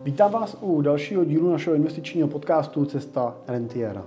[0.00, 4.02] Vítám vás u dalšího dílu našeho investičního podcastu Cesta Rentiera.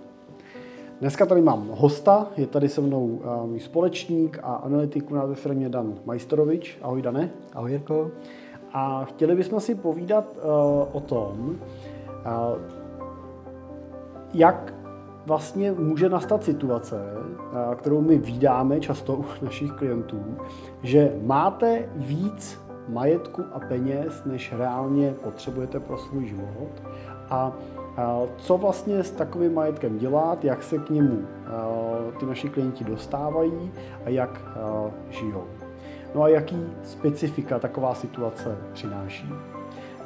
[0.99, 5.29] Dneska tady mám hosta, je tady se mnou eh, můj společník a analytik u nás
[5.29, 6.77] ve firmě Dan Majstorovič.
[6.81, 7.29] Ahoj Dane.
[7.53, 8.11] Ahoj Jirko.
[8.73, 10.41] A chtěli bychom si povídat uh,
[10.91, 12.61] o tom, uh,
[14.33, 14.73] jak
[15.25, 20.23] vlastně může nastat situace, uh, kterou my vídáme často u našich klientů,
[20.83, 26.83] že máte víc majetku a peněz, než reálně potřebujete pro svůj život.
[27.29, 27.51] A
[28.37, 31.19] co vlastně s takovým majetkem dělat, jak se k němu
[32.19, 33.71] ty naši klienti dostávají
[34.05, 34.41] a jak
[35.09, 35.43] žijou.
[36.15, 39.29] No a jaký specifika taková situace přináší.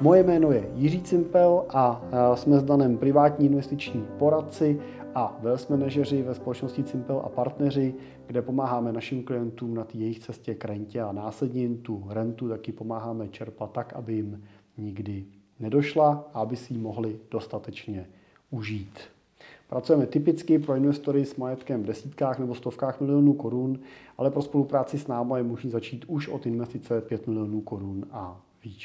[0.02, 2.02] Moje jméno je Jiří Cimpel a
[2.34, 4.80] jsme s Danem privátní investiční poradci
[5.16, 7.96] a wealth manažeři ve společnosti Cimpel a partneři,
[8.28, 12.50] kde pomáháme našim klientům na té jejich cestě k rentě a následně jim tu rentu
[12.50, 14.44] taky pomáháme čerpat tak, aby jim
[14.78, 15.26] nikdy
[15.60, 18.10] nedošla a aby si ji mohli dostatečně
[18.50, 19.00] užít.
[19.68, 23.80] Pracujeme typicky pro investory s majetkem v desítkách nebo stovkách milionů korun,
[24.18, 28.42] ale pro spolupráci s námi je možné začít už od investice 5 milionů korun a
[28.64, 28.84] víc.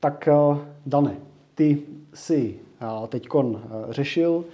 [0.00, 0.34] Tak eh,
[0.86, 1.16] Dane,
[1.54, 1.82] ty
[2.14, 2.58] si
[3.08, 3.28] teď
[3.88, 4.44] řešil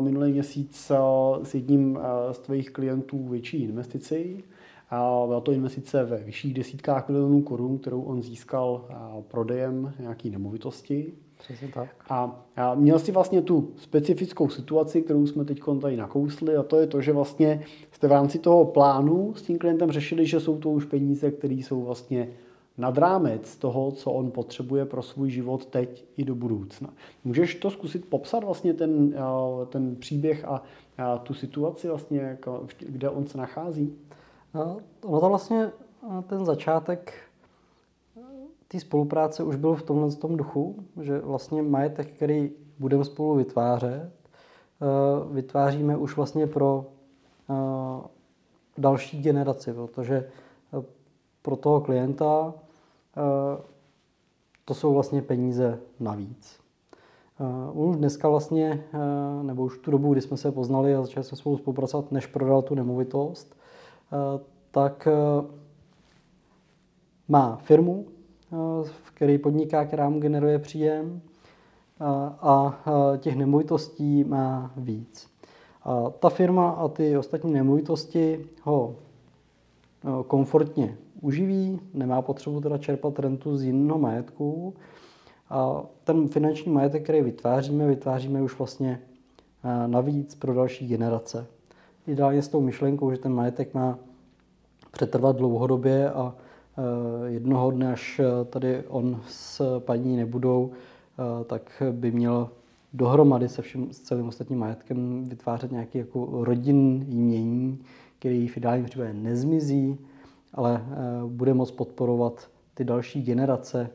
[0.00, 0.92] minulý měsíc
[1.42, 1.98] s jedním
[2.32, 4.44] z tvých klientů větší investici.
[5.26, 8.84] Byla to investice ve vyšších desítkách milionů korun, kterou on získal
[9.28, 11.12] prodejem nějaké nemovitosti.
[11.38, 11.88] Přesně tak.
[12.08, 16.76] A, a měl si vlastně tu specifickou situaci, kterou jsme teď tady nakousli, a to
[16.80, 20.58] je to, že vlastně jste v rámci toho plánu s tím klientem řešili, že jsou
[20.58, 22.28] to už peníze, které jsou vlastně
[22.78, 26.90] nad rámec toho, co on potřebuje pro svůj život teď i do budoucna.
[27.24, 29.14] Můžeš to zkusit popsat vlastně ten,
[29.68, 30.62] ten příběh a,
[31.22, 33.98] tu situaci vlastně, jako, kde on se nachází?
[34.54, 35.70] No, to vlastně
[36.26, 37.12] ten začátek
[38.68, 44.10] té spolupráce už byl v tomhle tom duchu, že vlastně majetek, který budeme spolu vytvářet,
[45.32, 46.86] vytváříme už vlastně pro
[48.78, 50.30] další generaci, protože
[51.42, 52.54] pro toho klienta
[54.64, 56.60] to jsou vlastně peníze navíc.
[57.72, 58.84] On už dneska vlastně,
[59.42, 62.62] nebo už tu dobu, kdy jsme se poznali a začali jsme spolu spolupracovat, než prodal
[62.62, 63.56] tu nemovitost,
[64.70, 65.08] tak
[67.28, 68.06] má firmu,
[68.82, 71.20] v který podniká, která mu generuje příjem
[72.40, 72.82] a
[73.18, 75.30] těch nemovitostí má víc.
[75.82, 78.96] A ta firma a ty ostatní nemovitosti ho
[80.26, 84.74] komfortně uživí, nemá potřebu teda čerpat rentu z jiného majetku.
[85.50, 89.00] A ten finanční majetek, který vytváříme, vytváříme už vlastně
[89.86, 91.46] navíc pro další generace.
[92.06, 93.98] Ideálně s tou myšlenkou, že ten majetek má
[94.92, 96.34] přetrvat dlouhodobě a
[97.26, 100.70] jednoho dne, až tady on s paní nebudou,
[101.46, 102.50] tak by měl
[102.92, 107.78] dohromady se vším, s celým ostatním majetkem vytvářet nějaký jako rodinný jmění,
[108.20, 109.98] který v ideálním případě nezmizí,
[110.54, 110.94] ale eh,
[111.26, 113.90] bude moct podporovat ty další generace,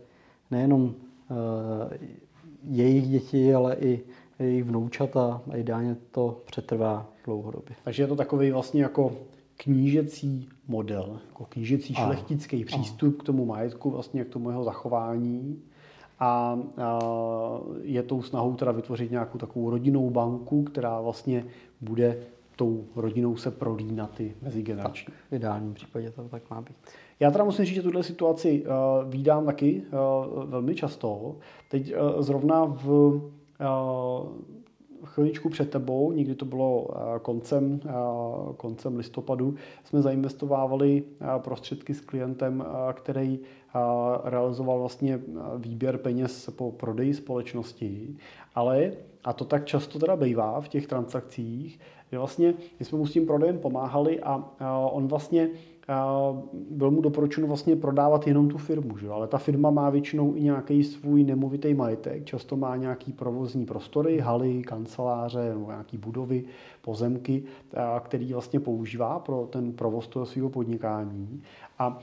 [0.51, 1.97] nejenom eh,
[2.63, 4.01] jejich děti, ale i
[4.39, 7.75] jejich vnoučata a ideálně to přetrvá dlouhodobě.
[7.83, 9.11] Takže je to takový vlastně jako
[9.57, 13.21] knížecí model, jako knížecí šlechtický a, přístup a.
[13.21, 15.61] k tomu majetku, vlastně k tomu jeho zachování.
[16.19, 16.99] A, a
[17.81, 21.45] je tou snahou teda vytvořit nějakou takovou rodinnou banku, která vlastně
[21.81, 22.17] bude
[22.55, 25.05] tou rodinou se prolínat ty mezigenerační.
[25.05, 26.75] Tak, v ideálním případě to tak má být.
[27.19, 31.35] Já teda musím říct, že tuhle situaci uh, vídám taky uh, velmi často.
[31.69, 33.21] Teď uh, zrovna v uh,
[35.03, 41.93] chviličku před tebou, někdy to bylo uh, koncem, uh, koncem listopadu, jsme zainvestovávali uh, prostředky
[41.93, 43.39] s klientem, uh, který
[44.23, 45.19] realizoval vlastně
[45.57, 48.15] výběr peněz po prodeji společnosti,
[48.55, 48.91] ale
[49.23, 51.79] a to tak často teda bývá v těch transakcích,
[52.11, 54.43] že vlastně my jsme mu s tím prodejem pomáhali a,
[54.91, 55.49] on vlastně
[56.69, 59.09] byl mu doporučeno vlastně prodávat jenom tu firmu, že?
[59.09, 64.19] ale ta firma má většinou i nějaký svůj nemovitý majetek, často má nějaký provozní prostory,
[64.19, 66.43] haly, kanceláře nebo nějaký budovy,
[66.81, 67.43] pozemky,
[67.99, 71.41] který vlastně používá pro ten provoz toho svého podnikání.
[71.79, 71.99] A,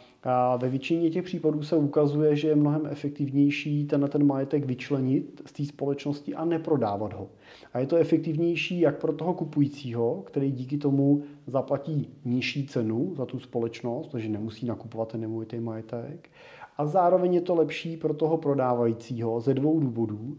[0.56, 5.52] ve většině těch případů se ukazuje, že je mnohem efektivnější ten, ten majetek vyčlenit z
[5.52, 7.28] té společnosti a neprodávat ho.
[7.72, 13.26] A je to efektivnější jak pro toho kupujícího, který díky tomu zaplatí nižší cenu za
[13.26, 16.30] tu společnost, takže nemusí nakupovat ten nemovitý majetek.
[16.78, 20.36] A zároveň je to lepší pro toho prodávajícího ze dvou důvodů.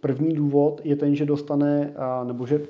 [0.00, 1.94] První důvod je ten, že dostane,
[2.24, 2.60] nebo že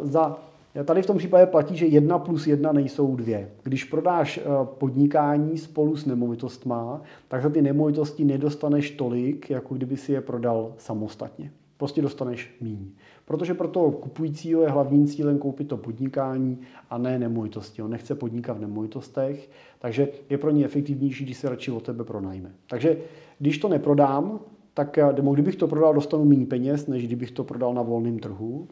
[0.00, 0.38] za
[0.84, 3.50] Tady v tom případě platí, že jedna plus jedna nejsou dvě.
[3.62, 9.96] Když prodáš eh, podnikání spolu s nemovitostma, tak za ty nemovitosti nedostaneš tolik, jako kdyby
[9.96, 11.52] si je prodal samostatně.
[11.76, 12.90] Prostě dostaneš míň.
[13.24, 16.58] Protože pro toho kupujícího je hlavním cílem koupit to podnikání
[16.90, 17.82] a ne nemovitosti.
[17.82, 22.04] On nechce podnikat v nemovitostech, takže je pro ně efektivnější, když se radši od tebe
[22.04, 22.52] pronajme.
[22.66, 22.96] Takže
[23.38, 24.40] když to neprodám,
[24.74, 28.68] tak eh, kdybych to prodal, dostanu méně peněz, než kdybych to prodal na volném trhu.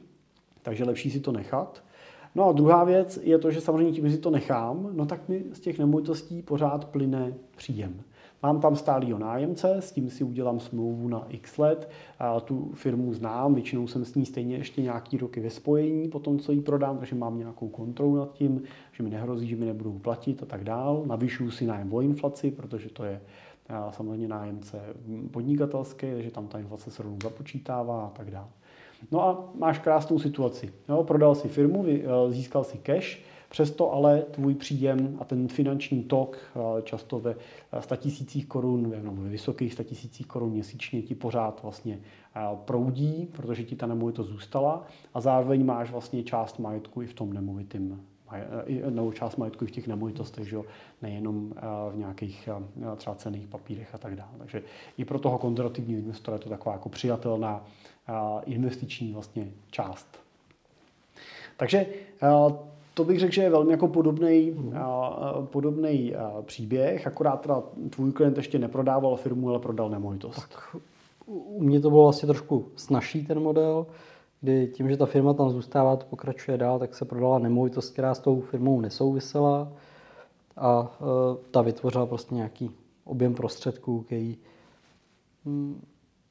[0.63, 1.83] Takže lepší si to nechat.
[2.35, 5.29] No a druhá věc je to, že samozřejmě tím, že si to nechám, no tak
[5.29, 8.03] mi z těch nemovitostí pořád plyne příjem.
[8.43, 13.15] Mám tam stálýho nájemce, s tím si udělám smlouvu na x let, a tu firmu
[13.15, 16.61] znám, většinou jsem s ní stejně ještě nějaký roky ve spojení po tom, co ji
[16.61, 18.63] prodám, takže mám nějakou kontrolu nad tím,
[18.93, 21.03] že mi nehrozí, že mi nebudou platit a tak dál.
[21.07, 23.21] Navyšuju si nájem o inflaci, protože to je
[23.91, 24.79] samozřejmě nájemce
[25.31, 28.49] podnikatelský, takže tam ta inflace se rovnou započítává a tak dále.
[29.11, 30.73] No a máš krásnou situaci.
[30.89, 33.19] Jo, prodal si firmu, eh, získal si cash,
[33.49, 37.35] přesto ale tvůj příjem a ten finanční tok eh, často ve
[37.81, 41.99] 100 tisících korun, nebo ve vysokých 100 tisících korun měsíčně ti pořád vlastně
[42.37, 47.15] eh, proudí, protože ti ta nemovitost zůstala a zároveň máš vlastně část majetku i v
[47.15, 48.01] tom nemovitém
[48.91, 50.65] nebo část majetku v těch nemovitostech, že jo?
[51.03, 51.53] nejenom
[51.91, 52.49] v nějakých
[52.97, 54.31] třeba cených papírech a tak dále.
[54.39, 54.63] Takže
[54.99, 57.65] i pro toho konzervativního investora je to taková jako přijatelná
[58.45, 60.07] investiční vlastně část.
[61.57, 61.87] Takže
[62.95, 64.75] to bych řekl, že je velmi jako podobný, hmm.
[65.45, 70.49] podobný příběh, akorát teda tvůj klient ještě neprodával firmu, ale prodal nemovitost.
[70.49, 70.77] Tak
[71.27, 73.87] u mě to bylo asi trošku snažší ten model,
[74.41, 78.15] kdy tím, že ta firma tam zůstává, to pokračuje dál, tak se prodala nemovitost, která
[78.15, 79.73] s tou firmou nesouvisela
[80.57, 81.05] a e,
[81.51, 82.71] ta vytvořila prostě nějaký
[83.05, 84.37] objem prostředků, který
[85.45, 85.81] hm,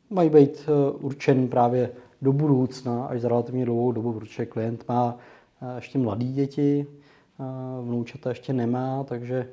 [0.09, 1.91] mají být eh, určen právě
[2.21, 5.17] do budoucna, až za relativně dlouhou dobu, protože klient má
[5.61, 7.43] eh, ještě mladý děti, eh,
[7.81, 9.49] vnoučata ještě nemá, takže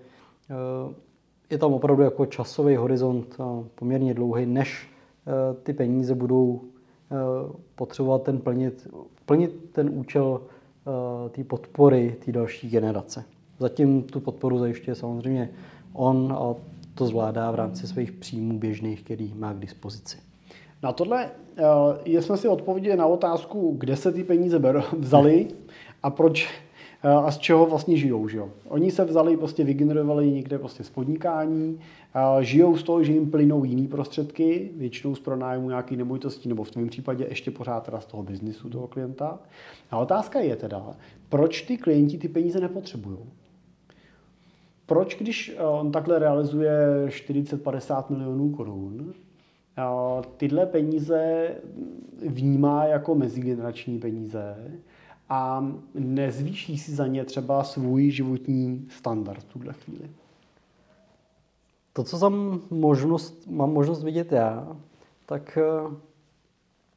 [1.50, 3.36] je tam opravdu jako časový horizont
[3.74, 4.90] poměrně dlouhý, než
[5.62, 6.62] ty peníze budou
[7.74, 8.88] potřebovat ten plnit,
[9.24, 10.40] plnit ten účel
[11.30, 13.24] té podpory té další generace.
[13.58, 15.50] Zatím tu podporu zajišťuje samozřejmě
[15.92, 16.54] on a
[16.94, 20.16] to zvládá v rámci svých příjmů běžných, který má k dispozici.
[20.82, 21.30] Na tohle
[22.06, 24.60] uh, jsme si odpověděli na otázku, kde se ty peníze
[24.98, 25.48] vzali
[26.02, 26.48] a proč
[27.04, 28.28] uh, a z čeho vlastně žijou.
[28.28, 28.50] Že jo?
[28.68, 31.74] Oni se vzali, prostě vygenerovali někde prostě z podnikání,
[32.34, 36.64] uh, žijou z toho, že jim plynou jiný prostředky, většinou z pronájmu nějaký nemovitosti, nebo
[36.64, 39.38] v tom případě ještě pořád teda z toho biznisu toho klienta.
[39.90, 40.96] A otázka je teda,
[41.28, 43.18] proč ty klienti ty peníze nepotřebují?
[44.86, 49.14] Proč, když on takhle realizuje 40-50 milionů korun,
[50.36, 51.50] tyhle peníze
[52.28, 54.70] vnímá jako mezigenerační peníze
[55.28, 60.10] a nezvýší si za ně třeba svůj životní standard v tuhle chvíli.
[61.92, 64.76] To, co jsem možnost, mám možnost vidět já,
[65.26, 65.96] tak eh,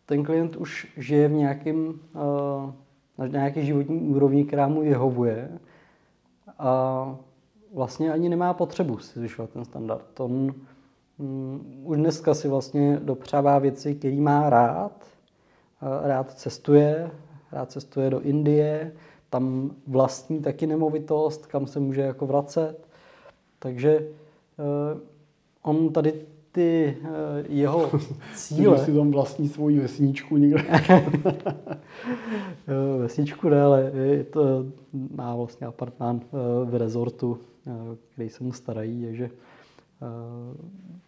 [0.05, 2.71] ten klient už žije v nějakém, eh,
[3.17, 5.59] na nějaké životní úrovni, která mu vyhovuje
[6.59, 7.15] a
[7.73, 10.19] vlastně ani nemá potřebu si zvyšovat ten standard.
[10.19, 10.53] On
[11.83, 15.05] už dneska si vlastně dopřává věci, který má rád.
[16.03, 17.11] Rád cestuje,
[17.51, 18.91] rád cestuje do Indie,
[19.29, 22.87] tam vlastní taky nemovitost, kam se může jako vracet.
[23.59, 24.99] Takže eh,
[25.61, 26.13] on tady
[26.51, 27.09] ty eh,
[27.49, 27.91] jeho
[28.35, 28.77] cíle...
[28.85, 30.63] si tam vlastní svoji vesničku někde.
[32.67, 34.65] Eh, vesničku ne, ale je to,
[35.15, 36.21] má vlastně apartmán
[36.65, 37.37] v rezortu,
[38.13, 39.29] který se mu starají, takže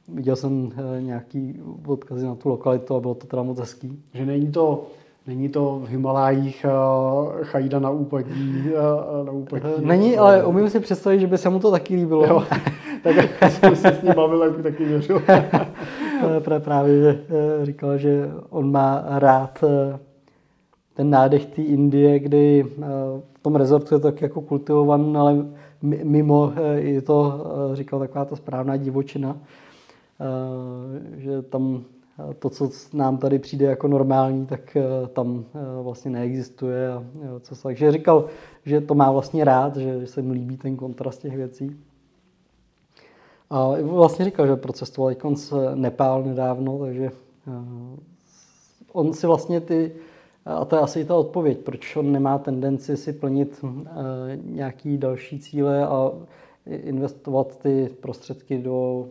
[0.07, 4.03] viděl jsem eh, nějaký odkazy na tu lokalitu a bylo to teda moc hezký.
[4.13, 4.87] Že není to
[5.27, 8.71] Není to v Himalájích uh, chajda na úpadí,
[9.25, 9.63] na úpadí.
[9.79, 12.25] Není, ale umím si představit, že by se mu to taky líbilo.
[12.25, 12.43] Jo,
[13.03, 15.21] tak jak jsem se s ním bavil, tak bych taky věřil.
[16.59, 17.19] Právě že
[17.63, 19.63] říkal, že on má rád
[20.93, 22.65] ten nádech té Indie, kdy
[23.33, 25.45] v tom rezortu je tak jako kultivovaný, ale
[25.81, 29.37] mimo je to, říkal, taková ta správná divočina
[30.21, 31.83] Eh, že tam
[32.19, 35.45] eh, to, co nám tady přijde jako normální, tak eh, tam
[35.81, 36.89] vlastně neexistuje.
[37.63, 38.25] Takže říkal,
[38.65, 41.79] že to má vlastně rád, že se mu líbí ten kontrast těch věcí.
[43.49, 47.11] A vlastně říkal, že procestoval konc Nepál nedávno, takže
[48.93, 49.91] on si vlastně ty,
[50.45, 53.65] a to je asi ta odpověď, proč on nemá tendenci si plnit
[54.43, 56.11] nějaký další cíle a
[56.65, 59.07] investovat ty prostředky do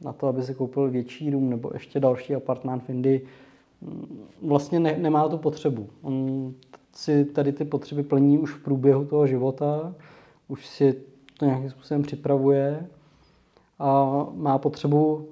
[0.00, 3.26] na to, aby si koupil větší dům nebo ještě další apartmán v Indii,
[3.80, 5.88] mm, vlastně ne, nemá tu potřebu.
[6.02, 6.54] On
[6.92, 9.94] si tady ty potřeby plní už v průběhu toho života,
[10.48, 11.02] už si
[11.38, 12.86] to nějakým způsobem připravuje
[13.78, 15.28] a má potřebu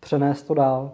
[0.00, 0.92] přenést to dál,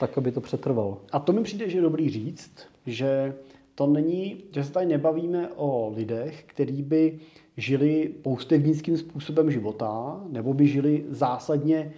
[0.00, 1.00] tak, aby to přetrvalo.
[1.12, 2.50] A to mi přijde, že je dobrý říct,
[2.86, 3.34] že
[3.74, 7.18] to není, že se tady nebavíme o lidech, kteří by
[7.56, 11.92] žili poustevnickým způsobem života, nebo by žili zásadně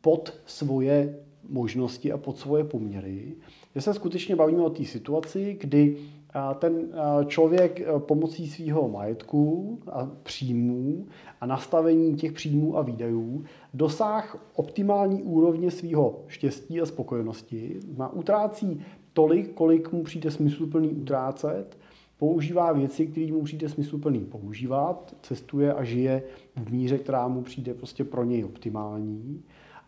[0.00, 3.34] pod svoje možnosti a pod svoje poměry.
[3.74, 5.96] Že se skutečně bavíme o té situaci, kdy
[6.58, 6.88] ten
[7.26, 11.06] člověk e, pomocí svého majetku a příjmů
[11.40, 13.44] a nastavení těch příjmů a výdajů
[13.74, 18.80] dosáh optimální úrovně svého štěstí a spokojenosti, má utrácí
[19.12, 21.78] tolik, kolik mu přijde smysluplný utrácet,
[22.18, 26.22] používá věci, které mu přijde smysluplný používat, cestuje a žije
[26.56, 29.42] v míře, která mu přijde prostě pro něj optimální.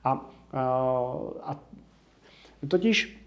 [0.05, 0.61] A, a,
[1.43, 1.61] a
[2.69, 3.20] totiž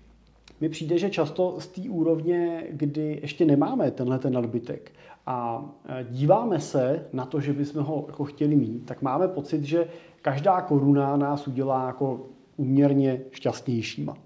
[0.63, 4.91] mi přijde, že často z té úrovně, kdy ještě nemáme tenhle ten nadbytek
[5.25, 5.65] a
[6.09, 9.87] díváme se na to, že bychom ho jako chtěli mít, tak máme pocit, že
[10.21, 12.25] každá koruna nás udělá jako
[12.57, 14.17] uměrně šťastnějšíma.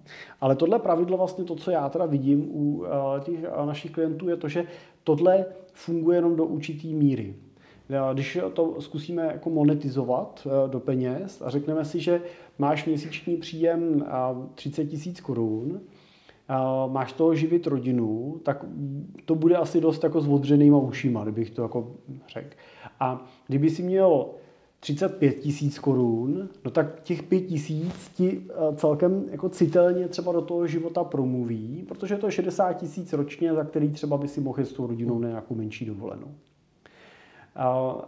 [0.41, 2.84] Ale tohle pravidlo, vlastně to, co já teda vidím u
[3.24, 4.63] těch našich klientů, je to, že
[5.03, 7.36] tohle funguje jenom do určitý míry.
[8.13, 12.22] Když to zkusíme jako monetizovat do peněz a řekneme si, že
[12.60, 14.06] máš měsíční příjem
[14.56, 15.79] 30 tisíc korun,
[16.87, 18.65] máš toho živit rodinu, tak
[19.25, 21.91] to bude asi dost jako s odřenýma ušima, kdybych to jako
[22.27, 22.55] řekl.
[22.99, 24.25] A kdyby si měl
[24.79, 30.41] 35 tisíc korun, no tak těch 5 tisíc ti eh, celkem jako citelně třeba do
[30.41, 34.65] toho života promluví, protože to je 60 tisíc ročně, za který třeba by si mohl
[34.65, 36.35] s tou rodinou na nějakou menší dovolenou.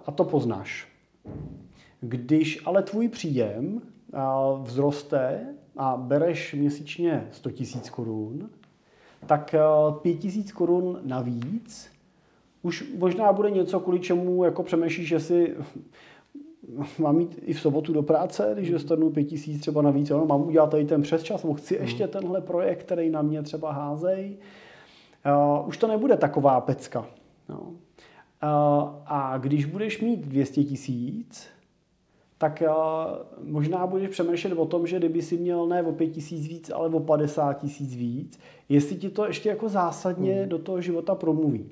[0.05, 0.88] A to poznáš.
[2.01, 3.81] Když ale tvůj příjem
[4.63, 5.48] vzroste
[5.78, 8.50] a bereš měsíčně 100 tisíc korun,
[9.26, 9.56] tak
[10.02, 12.00] 5 eh, tisíc korun navíc
[12.62, 15.56] už možná bude něco, kvůli čemu jako přemýšlíš, že si
[17.00, 20.42] mám jít i v sobotu do práce, když dostanu pět tisíc třeba navíc, ano, mám
[20.42, 22.12] udělat tady ten přesčas, nebo chci ještě hmm.
[22.12, 24.38] tenhle projekt, který na mě třeba házej.
[25.26, 27.06] Uh, už to nebude taková pecka.
[27.50, 27.60] No.
[27.60, 27.76] Uh,
[29.06, 31.48] a když budeš mít 200 tisíc,
[32.39, 32.63] tak
[33.43, 36.89] možná budeš přemýšlet o tom, že kdyby si měl ne o 5 tisíc víc, ale
[36.89, 40.50] o 50 tisíc víc, jestli ti to ještě jako zásadně hmm.
[40.50, 41.69] do toho života promluví.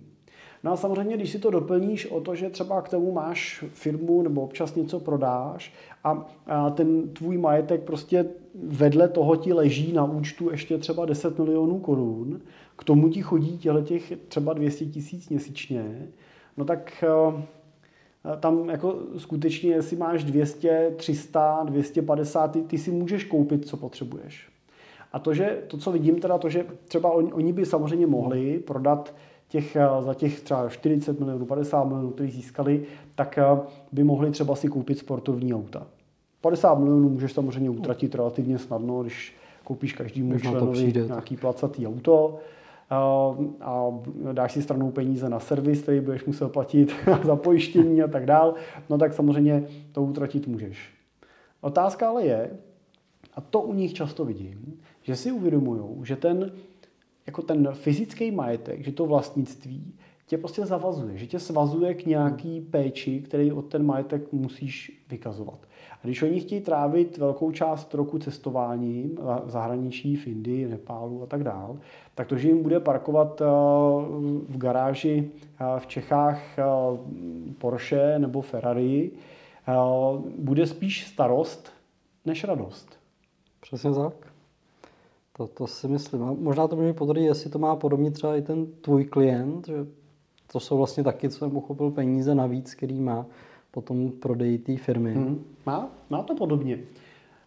[0.63, 4.21] No a samozřejmě, když si to doplníš o to, že třeba k tomu máš firmu
[4.21, 8.25] nebo občas něco prodáš a, a ten tvůj majetek prostě
[8.63, 12.41] vedle toho ti leží na účtu ještě třeba 10 milionů korun,
[12.77, 16.07] k tomu ti chodí těle těch třeba 200 tisíc měsíčně,
[16.57, 17.43] no tak eh,
[18.39, 24.49] tam jako skutečně, jestli máš 200, 300, 250, ty, ty si můžeš koupit, co potřebuješ.
[25.13, 28.59] A to, že to, co vidím, teda to, že třeba oni, oni by samozřejmě mohli
[28.59, 29.13] prodat
[29.47, 33.43] těch, eh, za těch třeba 40 milionů, 50 milionů, který získali, tak eh,
[33.91, 35.87] by mohli třeba si koupit sportovní auta.
[36.41, 42.39] 50 milionů můžeš samozřejmě utratit relativně snadno, když koupíš každému členovi nějaký placatý auto
[42.89, 43.93] a,
[44.33, 48.53] dáš si stranou peníze na servis, který budeš muset platit za pojištění a tak dál,
[48.89, 50.89] no tak samozřejmě to utratit můžeš.
[51.61, 52.49] Otázka ale je,
[53.35, 56.51] a to u nich často vidím, že si uvědomují, že ten
[57.27, 59.93] jako ten fyzický majetek, že to vlastnictví
[60.25, 65.59] tě prostě zavazuje, že tě svazuje k nějaký péči, který od ten majetek musíš vykazovat.
[66.07, 71.43] Když oni chtějí trávit velkou část roku cestováním v zahraničí, v Indii, Nepálu a tak
[71.43, 71.77] dál,
[72.15, 73.45] tak to, že jim bude parkovat eh,
[74.49, 76.63] v garáži eh, v Čechách eh,
[77.57, 79.11] Porsche nebo Ferrari,
[80.37, 81.71] bude spíš starost
[82.25, 82.99] než radost.
[83.61, 84.13] Přesně tak.
[85.37, 86.23] To, to si myslím.
[86.23, 89.85] A možná to mi potvrdí, jestli to má podobně třeba i ten tvůj klient, že
[90.51, 93.25] to jsou vlastně taky, co jsem uchopil, peníze navíc, který má
[93.77, 95.13] potom prodeji té firmy.
[95.13, 95.45] Hmm.
[95.65, 96.79] Má, má to podobně.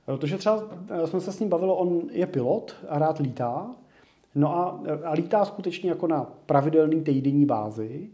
[0.07, 3.67] Protože třeba eh, jsme se s ním bavili, on je pilot a rád lítá,
[4.35, 8.11] no a, a lítá skutečně jako na pravidelný týdenní bázi,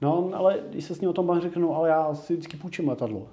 [0.00, 2.56] no ale když se s ním o tom bavím, řeknu, no ale já si vždycky
[2.56, 3.28] půjčím letadlo.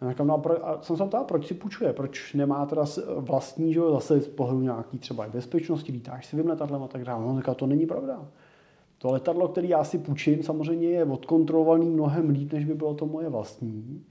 [0.00, 2.84] A říkám, no a, pro, a jsem se ptal, proč si půjčuje, proč nemá teda
[3.16, 7.26] vlastní, že zase z pohledu nějaký třeba bezpečnosti, lítáš si vím letadlem a tak dále.
[7.26, 8.28] No, říká, to není pravda.
[8.98, 13.06] To letadlo, který já si půjčím, samozřejmě je odkontrolovaný mnohem líp, než by bylo to
[13.06, 14.04] moje vlastní.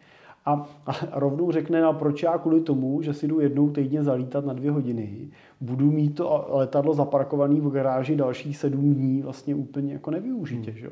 [0.45, 4.45] A, a rovnou řekne, no proč já kvůli tomu, že si jdu jednou týdně zalítat
[4.45, 5.29] na dvě hodiny,
[5.61, 10.71] budu mít to letadlo zaparkované v garáži dalších sedm dní vlastně úplně jako nevyužitě.
[10.71, 10.79] Hmm.
[10.79, 10.89] Že?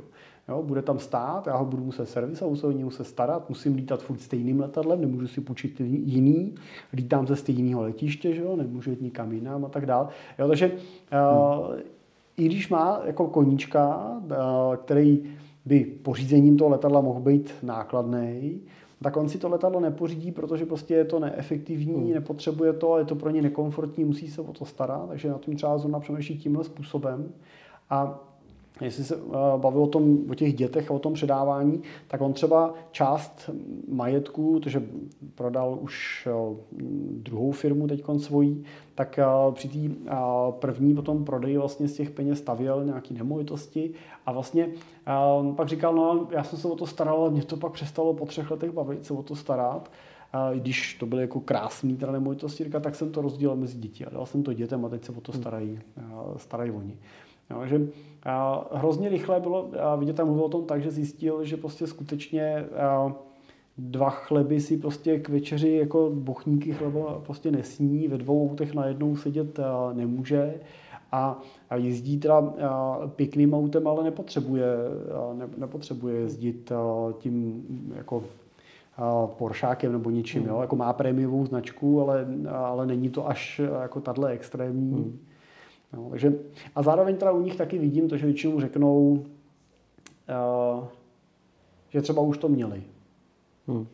[0.49, 3.75] Jo, bude tam stát, já ho budu muset servisovat, musím o něj muset starat, musím
[3.75, 6.55] lítat furt stejným letadlem, nemůžu si půjčit jiný,
[6.93, 10.07] lítám ze stejného letiště, že jo, nemůžu jít nikam jinam a tak dále.
[10.39, 10.79] Jo, takže hmm.
[11.69, 11.75] uh,
[12.37, 14.11] i když má jako koníčka,
[14.83, 15.23] který
[15.65, 18.61] by pořízením toho letadla mohl být nákladný,
[19.01, 22.13] tak on si to letadlo nepořídí, protože prostě je to neefektivní, hmm.
[22.13, 25.55] nepotřebuje to, je to pro ně nekomfortní, musí se o to starat, takže na tom
[25.55, 27.33] třeba zrovna přemýšlí tímhle způsobem.
[27.89, 28.24] A
[28.81, 32.33] jestli se uh, bavil o, tom, o těch dětech a o tom předávání, tak on
[32.33, 33.49] třeba část
[33.87, 34.83] majetku, protože
[35.35, 36.57] prodal už uh,
[37.11, 38.63] druhou firmu teď svojí,
[38.95, 40.11] tak uh, při té
[40.59, 43.91] první potom prodeji vlastně z těch peněz stavěl nějaký nemovitosti
[44.25, 44.69] a vlastně
[45.55, 48.25] pak říkal, no já jsem se o to staral, ale mě to pak přestalo po
[48.25, 49.91] třech letech bavit se o to starat.
[50.33, 54.09] A když to byly jako krásný teda nemovitosti, tak jsem to rozdělil mezi děti a
[54.09, 55.79] dal jsem to dětem a teď se o to starají,
[56.37, 56.97] starají oni.
[57.49, 57.87] Jo, že
[58.25, 62.65] a hrozně rychle bylo vidět a mluvil o tom tak, že zjistil, že prostě skutečně
[62.65, 63.13] a,
[63.77, 69.15] dva chleby si prostě k večeři jako bochníky chleba prostě nesní, ve dvou autech najednou
[69.15, 70.59] sedět a, nemůže
[71.11, 74.65] a, a jezdí teda a, pěkným autem, ale nepotřebuje,
[75.13, 77.63] a, ne, nepotřebuje jezdit a, tím
[77.95, 78.23] jako
[79.37, 80.41] Poršákem nebo ničím.
[80.41, 80.49] Hmm.
[80.49, 80.61] Jo?
[80.61, 84.93] Jako má prémiovou značku, ale, ale není to až jako tahle extrémní.
[84.93, 85.19] Hmm
[85.93, 86.33] No, takže,
[86.75, 89.25] a zároveň teda u nich taky vidím to, že většinou řeknou,
[90.79, 90.83] uh,
[91.89, 92.83] že třeba už to měli.
[93.67, 93.87] Hmm.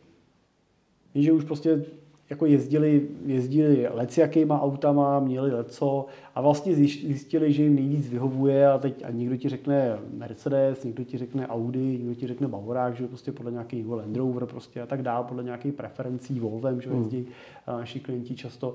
[1.14, 1.84] Víš, že už prostě
[2.32, 8.78] jako jezdili, jezdili jakýma autama, měli leco a vlastně zjistili, že jim nejvíc vyhovuje a
[8.78, 13.06] teď a někdo ti řekne Mercedes, někdo ti řekne Audi, někdo ti řekne Bavorák, že
[13.06, 16.98] prostě podle nějakého Land Rover prostě a tak dále, podle nějakých preferencí Volvem, že hmm.
[16.98, 17.26] jezdí
[17.66, 18.74] naši klienti často.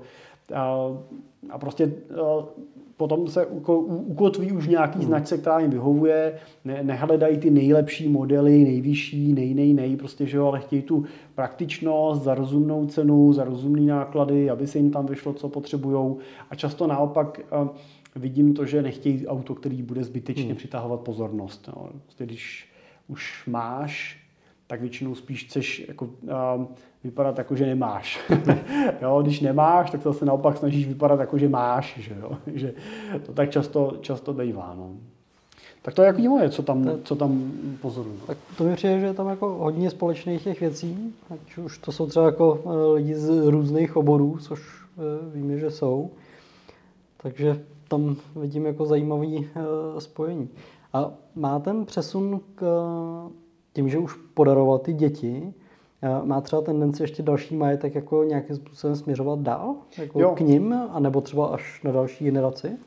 [0.55, 0.97] A,
[1.49, 1.91] a prostě
[2.23, 2.45] a
[2.97, 5.07] potom se ukotví už nějaký hmm.
[5.07, 10.37] značce, která jim vyhovuje, ne, nehledají ty nejlepší modely, nejvyšší, nej, nej, nej, prostě, že
[10.37, 15.05] jo, ale chtějí tu praktičnost za rozumnou cenu, za rozumný náklady, aby se jim tam
[15.05, 16.15] vyšlo, co potřebují.
[16.49, 17.39] A často naopak
[18.15, 20.55] vidím to, že nechtějí auto, který bude zbytečně hmm.
[20.55, 21.69] přitahovat pozornost.
[21.75, 21.89] Jo.
[22.03, 22.69] Prostě, když
[23.07, 24.26] už máš,
[24.67, 26.65] tak většinou spíš chceš jako, uh,
[27.03, 28.19] vypadat jako, že nemáš.
[29.01, 32.00] jo, když nemáš, tak to se naopak snažíš vypadat jako, že máš.
[32.00, 32.38] Že, jo?
[32.53, 32.74] že
[33.25, 34.74] to tak často, často bývá.
[34.77, 34.89] No.
[35.82, 37.51] Tak to je jako moje, co tam, co tam
[37.82, 38.15] pozoruju.
[38.19, 38.25] No.
[38.27, 41.91] Tak to mi přijde, že je tam jako hodně společných těch věcí, ať už to
[41.91, 45.01] jsou třeba jako eh, lidi z různých oborů, což eh,
[45.36, 46.10] víme, že jsou.
[47.17, 50.49] Takže tam vidím jako zajímavý eh, spojení.
[50.93, 52.62] A má ten přesun k
[53.77, 55.53] tím, že už podaroval ty děti,
[56.23, 59.75] má třeba tendenci ještě další majetek jako nějakým způsobem směřovat dál?
[59.97, 60.35] Jako jo.
[60.35, 60.73] k ním?
[60.73, 62.77] A nebo třeba až na další generaci?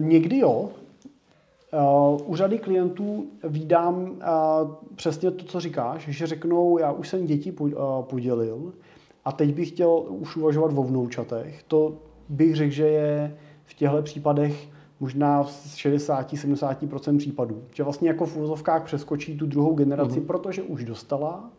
[0.00, 0.68] Někdy jo.
[2.24, 4.16] U řady klientů vídám
[4.96, 7.52] přesně to, co říkáš, že řeknou, já už jsem děti
[8.00, 8.72] podělil
[9.24, 11.62] a teď bych chtěl už uvažovat o vnoučatech.
[11.62, 11.94] To
[12.28, 14.68] bych řekl, že je v těchto případech
[15.00, 17.62] možná v 60-70% případů.
[17.74, 20.26] Že vlastně jako v úzovkách přeskočí tu druhou generaci, mm-hmm.
[20.26, 21.50] protože už dostala.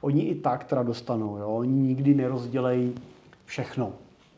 [0.00, 1.48] Oni i tak teda dostanou, jo?
[1.48, 2.94] oni nikdy nerozdělejí
[3.44, 3.92] všechno.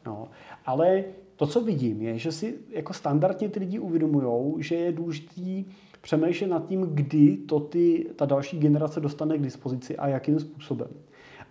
[0.06, 0.28] Jo?
[0.66, 1.04] Ale
[1.36, 5.64] to, co vidím, je, že si jako standardně ty lidi uvědomují, že je důležitý
[6.00, 10.88] přemýšlet nad tím, kdy to ty, ta další generace dostane k dispozici a jakým způsobem.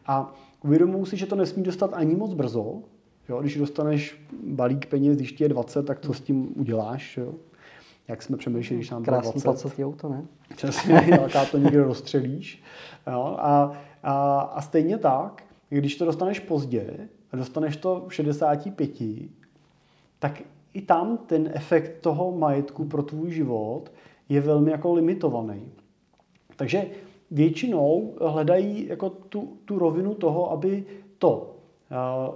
[0.05, 2.81] A uvědomují si, že to nesmí dostat ani moc brzo,
[3.29, 7.17] Jo, když dostaneš balík peněz, když ti je 20, tak co s tím uděláš?
[7.17, 7.33] Jo?
[8.07, 9.43] Jak jsme přemýšleli, když nám bylo 20.
[9.43, 10.25] 20 auto, ne?
[10.55, 12.63] Přesně, jaká to někde rozstřelíš.
[13.07, 13.35] Jo?
[13.39, 13.71] A,
[14.03, 18.91] a, a stejně tak, když to dostaneš pozdě a dostaneš to v 65,
[20.19, 20.41] tak
[20.73, 23.91] i tam ten efekt toho majetku pro tvůj život
[24.29, 25.71] je velmi jako limitovaný.
[26.55, 26.85] Takže
[27.31, 30.85] většinou hledají jako tu, tu rovinu toho, aby
[31.17, 31.58] to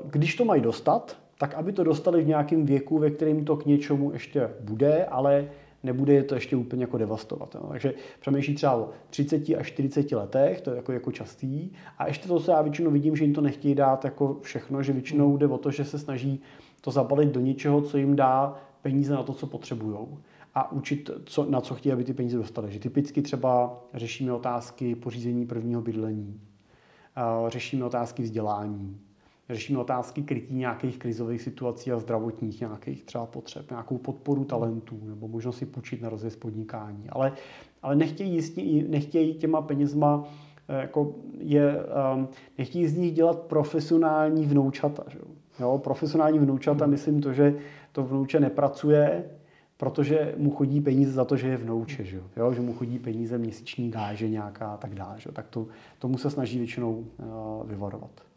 [0.06, 3.66] když to mají dostat, tak aby to dostali v nějakém věku, ve kterém to k
[3.66, 5.50] něčemu ještě bude, ale
[5.84, 7.56] nebude je to ještě úplně jako devastovat.
[7.56, 7.68] Jo.
[7.70, 11.72] Takže přemýšlí třeba o 30 až 40 letech, to je jako, jako častý.
[11.98, 14.94] A ještě to se já většinou vidím, že jim to nechtějí dát jako všechno, že
[14.94, 16.42] většinou jde o to, že se snaží
[16.82, 19.98] to zabalit do něčeho, co jim dá peníze na to, co potřebují
[20.56, 22.72] a učit, co, na co chtějí, aby ty peníze dostali.
[22.72, 26.42] Že typicky třeba řešíme otázky pořízení prvního bydlení,
[27.48, 29.00] řešíme otázky vzdělání,
[29.54, 35.28] řešíme otázky krytí nějakých krizových situací a zdravotních nějakých třeba potřeb, nějakou podporu talentů nebo
[35.28, 37.10] možnost si půjčit na rozjezd podnikání.
[37.10, 37.32] Ale,
[37.82, 40.24] ale nechtějí, jistě, nechtějí těma penězma
[40.68, 41.78] eh, jako je,
[42.16, 45.04] um, nechtějí z nich dělat profesionální vnoučata.
[45.08, 45.20] Že?
[45.60, 46.92] Jo, profesionální vnoučata, hmm.
[46.92, 47.56] myslím to, že
[47.92, 49.30] to vnouče nepracuje,
[49.78, 52.54] protože mu chodí peníze za to, že je vnouče, že, jo?
[52.54, 55.20] že mu chodí peníze měsíční gáže nějaká a tak dále.
[55.20, 55.32] Že?
[55.32, 55.68] Tak to,
[56.00, 58.33] tomu se snaží většinou uh, vyvarovat.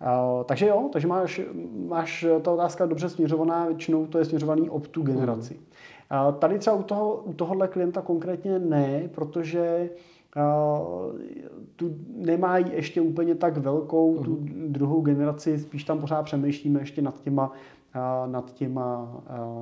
[0.00, 1.40] Uh, takže jo, takže máš,
[1.88, 5.54] máš ta otázka dobře směřovaná, většinou to je směřovaný ob tu generaci.
[5.54, 6.34] Mm.
[6.38, 9.90] Tady třeba u, toho, u tohohle klienta konkrétně ne, protože
[10.36, 11.20] uh,
[11.76, 14.24] tu nemají ještě úplně tak velkou mm.
[14.24, 19.12] tu druhou generaci, spíš tam pořád přemýšlíme ještě nad těma, uh, nad těma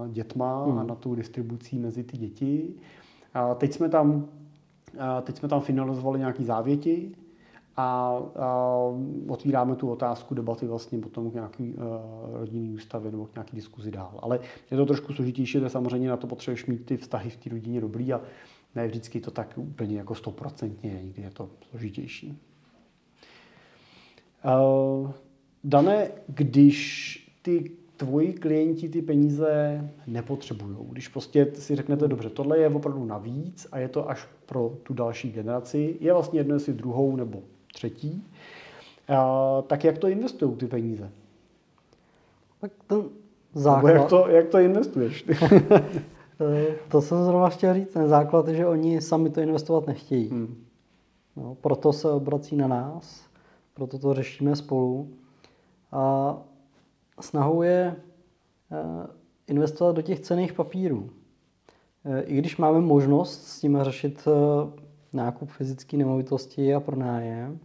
[0.01, 0.79] uh, dětma mm.
[0.79, 2.75] a nad tou distribucí mezi ty děti.
[3.57, 4.27] Teď jsme tam,
[5.23, 7.13] teď jsme tam finalizovali nějaký závěti,
[7.79, 8.79] a, a
[9.29, 11.83] otvíráme tu otázku debaty vlastně potom k nějaký uh,
[12.33, 14.19] rodinný ústavě nebo k nějaký diskuzi dál.
[14.23, 17.51] Ale je to trošku složitější, že samozřejmě na to potřebuješ mít ty vztahy v té
[17.51, 18.21] rodině dobrý a
[18.75, 22.39] ne vždycky to tak úplně jako stoprocentně, někdy je to složitější.
[24.45, 25.11] Uh,
[25.65, 30.77] Dané, když ty tvoji klienti ty peníze nepotřebují.
[30.91, 34.95] Když prostě si řeknete, dobře, tohle je opravdu navíc a je to až pro tu
[34.95, 37.43] další generaci, je vlastně jedno, jestli druhou nebo
[37.75, 38.25] třetí,
[39.67, 41.11] tak jak to investují ty peníze?
[42.61, 43.03] Tak ten
[43.55, 43.91] základ...
[43.91, 45.25] jak to, jak to investuješ?
[46.41, 47.93] Eh, to jsem zrovna chtěl říct.
[47.93, 50.29] Ten základ je, že oni sami to investovat nechtějí.
[50.29, 50.65] Hmm.
[51.37, 53.25] No, proto se obrací na nás,
[53.75, 55.09] proto to řešíme spolu.
[55.93, 56.37] A
[57.21, 57.97] snahou je
[58.73, 59.07] eh,
[59.47, 61.11] investovat do těch cených papírů.
[62.05, 64.29] Eh, I když máme možnost s tím řešit
[65.13, 67.59] nákup fyzické nemovitosti a pronájem,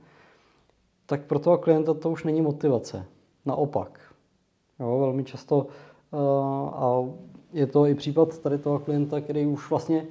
[1.05, 3.05] tak pro toho klienta to už není motivace.
[3.45, 3.99] Naopak.
[4.79, 6.19] Jo, velmi často uh,
[6.73, 7.09] a
[7.53, 10.05] je to i případ tady toho klienta, který už vlastně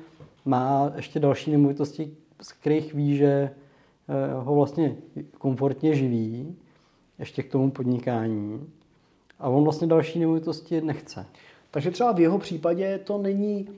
[0.45, 3.51] má ještě další nemovitosti, z kterých ví, že
[4.37, 4.97] uh, ho vlastně
[5.39, 6.57] komfortně živí,
[7.19, 8.67] ještě k tomu podnikání.
[9.39, 11.27] A on vlastně další nemovitosti nechce.
[11.71, 13.69] Takže třeba v jeho případě to není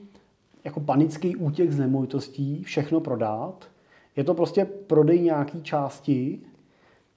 [0.65, 3.65] jako panický útěk z nemovitostí, všechno prodat.
[4.15, 6.41] Je to prostě prodej nějaký části,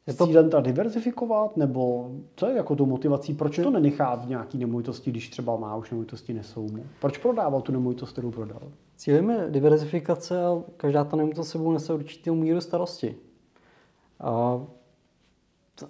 [0.06, 0.26] je to...
[0.26, 3.34] cílem ta diverzifikovat, nebo co je jako tou motivací?
[3.34, 6.82] Proč to nenechá v nějaký nemovitosti, když třeba má už nemovitosti nesoumu?
[7.00, 8.62] Proč prodával tu nemovitost, kterou prodal?
[8.96, 13.16] Cílem je diverzifikace a každá ta nemovitost sebou nese určitou míru starosti.
[14.20, 14.60] A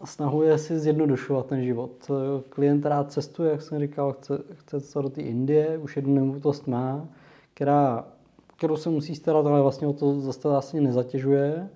[0.04, 2.10] snahuje si zjednodušovat ten život.
[2.48, 6.66] Klient rád cestuje, jak jsem říkal, chce, chce se do té Indie, už jednu nemovitost
[6.66, 7.08] má,
[7.58, 8.04] která,
[8.56, 11.68] kterou se musí starat, ale vlastně o to zase vlastně nezatěžuje.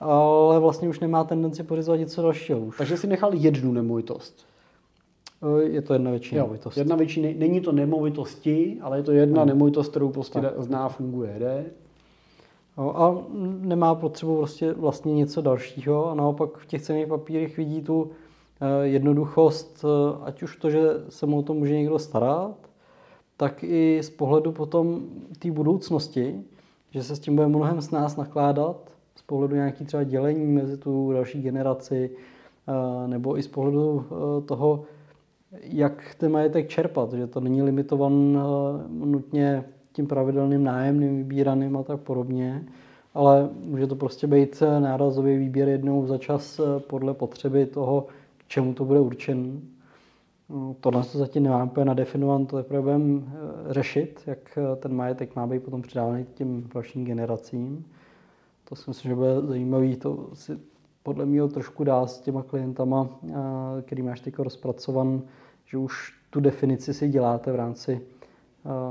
[0.00, 2.60] Ale vlastně už nemá tendenci pořizovat něco dalšího.
[2.60, 2.78] Už.
[2.78, 4.46] Takže si nechal jednu nemovitost.
[5.62, 6.76] Je to jedna větší jo, nemovitost.
[6.76, 9.48] Jedna větší, není to nemovitosti, ale je to jedna hmm.
[9.48, 10.52] nemovitost, kterou prostě tak.
[10.58, 11.66] zná, funguje, jde.
[12.78, 13.24] No a
[13.60, 18.10] nemá potřebu prostě vlastně něco dalšího a naopak v těch cených papírech vidí tu
[18.60, 22.69] eh, jednoduchost, eh, ať už to, že se mu o to může někdo starat,
[23.40, 25.00] tak i z pohledu potom
[25.38, 26.44] té budoucnosti,
[26.90, 30.76] že se s tím bude mnohem s nás nakládat, z pohledu nějaký třeba dělení mezi
[30.76, 34.84] tu další generaci, eh, nebo i z pohledu eh, toho,
[35.62, 41.82] jak ten majetek čerpat, že to není limitovan eh, nutně tím pravidelným nájemným vybíraným a
[41.82, 42.64] tak podobně,
[43.14, 48.06] ale může to prostě být nárazový výběr jednou za čas podle potřeby toho,
[48.38, 49.60] k čemu to bude určen.
[50.50, 54.94] No, tohle to zatím nemám úplně nadefinované, to teprve budeme eh, řešit, jak eh, ten
[54.94, 57.86] majetek má být potom předávaný těm dalším generacím.
[58.64, 60.58] To si myslím, že bude zajímavé, to si
[61.02, 63.32] podle mě trošku dá s těma klientama, eh,
[63.82, 65.22] který máš teď rozpracovan,
[65.64, 68.00] že už tu definici si děláte v rámci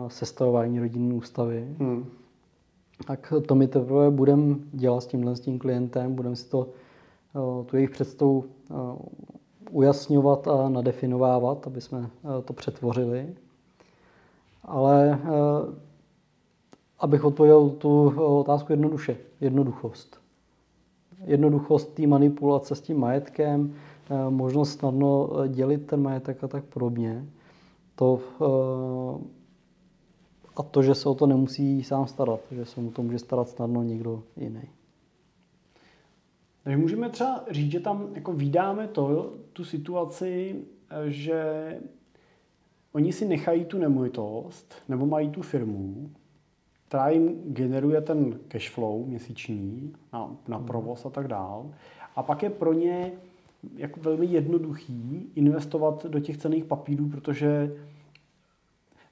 [0.07, 1.75] sestavování rodinné ústavy.
[1.79, 2.05] Hmm.
[3.07, 6.69] Tak to my teprve budeme dělat s tímhle s tím klientem, budeme si to,
[7.65, 8.45] tu jejich představu
[9.71, 13.35] ujasňovat a nadefinovávat, aby jsme eh, to přetvořili.
[14.63, 15.29] Ale eh,
[16.99, 20.17] abych odpověděl tu eh, otázku jednoduše, jednoduchost.
[21.25, 23.75] Jednoduchost té manipulace s tím majetkem,
[24.29, 27.25] možnost snadno dělit ten majetek a tak podobně.
[27.95, 28.19] To,
[30.55, 33.49] a to, že se o to nemusí sám starat, že se mu to může starat
[33.49, 34.69] snadno někdo jiný.
[36.69, 40.55] Takže můžeme třeba říct, že tam jako vydáme to, tu situaci,
[41.07, 41.43] že
[42.91, 46.11] oni si nechají tu nemovitost nebo mají tu firmu,
[46.87, 50.65] která jim generuje ten cash flow měsíční na, na hmm.
[50.65, 51.71] provoz a tak dál.
[52.15, 53.11] A pak je pro ně
[53.75, 57.75] jako velmi jednoduchý investovat do těch cených papírů, protože,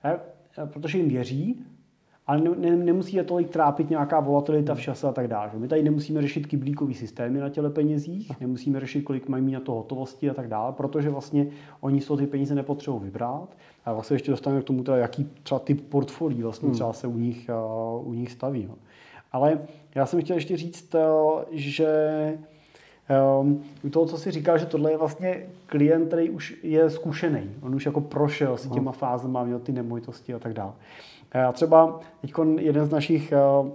[0.04, 0.20] eh,
[0.66, 1.66] protože jim věří,
[2.28, 5.52] ale ne, ne, nemusí je tolik trápit nějaká volatilita v čase a tak dále.
[5.54, 9.60] My tady nemusíme řešit kyblíkový systémy na těle penězích, nemusíme řešit, kolik mají mít na
[9.60, 11.48] to hotovosti a tak dále, protože vlastně
[11.82, 13.50] oni toho ty peníze nepotřebují vybrat.
[13.86, 16.76] A vlastně ještě dostaneme k tomu, teda, jaký třeba typ portfolií vlastně hmm.
[16.76, 17.50] třeba se u nich,
[18.00, 18.66] uh, u nich staví.
[18.70, 18.76] No.
[19.32, 19.60] Ale
[19.96, 21.88] já jsem chtěl ještě říct, uh, že
[23.42, 27.52] um, u toho, co si říkal, že tohle je vlastně klient, který už je zkušený.
[27.62, 30.74] On už jako prošel s těma fázema, měl ty nemovitosti a tak dále.
[31.32, 33.70] A třeba teď jeden z našich uh,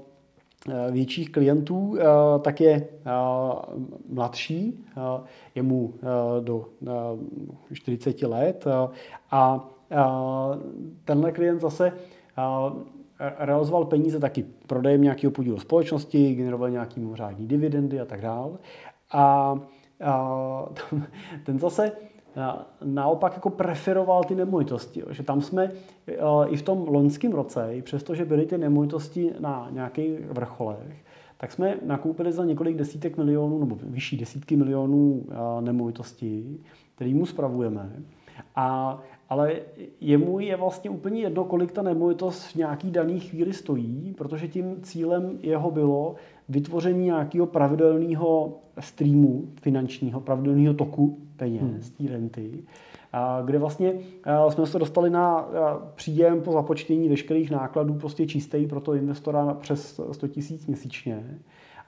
[0.90, 1.96] větších klientů
[2.42, 2.88] tak je
[4.08, 4.84] mladší,
[5.54, 5.94] je mu
[6.40, 6.68] do
[7.72, 8.64] 40 let
[9.30, 9.68] a
[11.04, 11.92] tenhle klient zase
[13.38, 18.58] realizoval peníze taky prodejem nějakého podílu společnosti, generoval nějaký mimořádní dividendy a tak dále.
[19.12, 19.54] A
[21.44, 21.92] ten zase
[22.84, 25.02] naopak jako preferoval ty nemovitosti.
[25.10, 25.70] Že tam jsme
[26.46, 31.04] i v tom loňském roce, přestože byly ty nemovitosti na nějakých vrcholech,
[31.36, 35.26] tak jsme nakoupili za několik desítek milionů nebo vyšší desítky milionů
[35.60, 36.64] nemovitostí,
[36.94, 37.92] který mu spravujeme.
[38.56, 39.56] A ale
[40.00, 44.76] jemu je vlastně úplně jedno, kolik ta nemovitost v nějaký daný chvíli stojí, protože tím
[44.82, 46.14] cílem jeho bylo
[46.48, 52.06] vytvoření nějakého pravidelného streamu finančního, pravidelného toku peněz, hmm.
[52.06, 52.64] té renty,
[53.44, 53.94] kde vlastně
[54.48, 55.48] jsme se dostali na
[55.94, 61.38] příjem po započtení veškerých nákladů prostě čistý pro toho investora přes 100 tisíc měsíčně.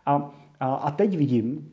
[0.07, 1.73] A, a, a teď vidím,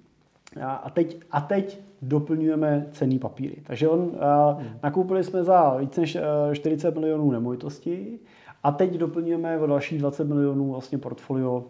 [0.61, 3.55] a teď, a teď doplňujeme cený papíry.
[3.63, 4.67] Takže on, hmm.
[4.83, 6.17] nakoupili jsme za více než
[6.53, 8.19] 40 milionů nemovitostí
[8.63, 11.65] a teď doplňujeme o dalších 20 milionů vlastně portfolio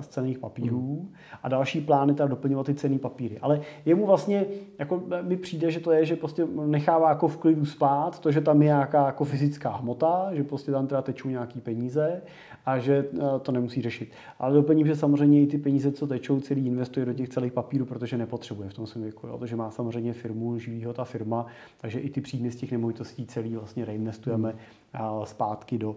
[0.00, 1.12] z cených papírů hmm.
[1.42, 3.38] a další plány teda doplňovat ty cený papíry.
[3.38, 4.46] Ale jemu vlastně,
[4.78, 8.40] jako mi přijde, že to je, že prostě nechává jako v klidu spát, to, že
[8.40, 12.22] tam je nějaká jako fyzická hmota, že prostě tam teda tečou nějaký peníze
[12.66, 13.04] a že
[13.42, 14.12] to nemusí řešit.
[14.38, 17.84] Ale doplním, že samozřejmě i ty peníze, co tečou, celý investuje do těch celých papírů,
[17.84, 19.26] protože nepotřebuje v tom svém věku.
[19.26, 19.40] Jo?
[19.44, 21.46] že má samozřejmě firmu, živí ho ta firma,
[21.80, 24.58] takže i ty příjmy z těch nemovitostí celý vlastně reinvestujeme hmm.
[25.24, 25.96] Zpátky do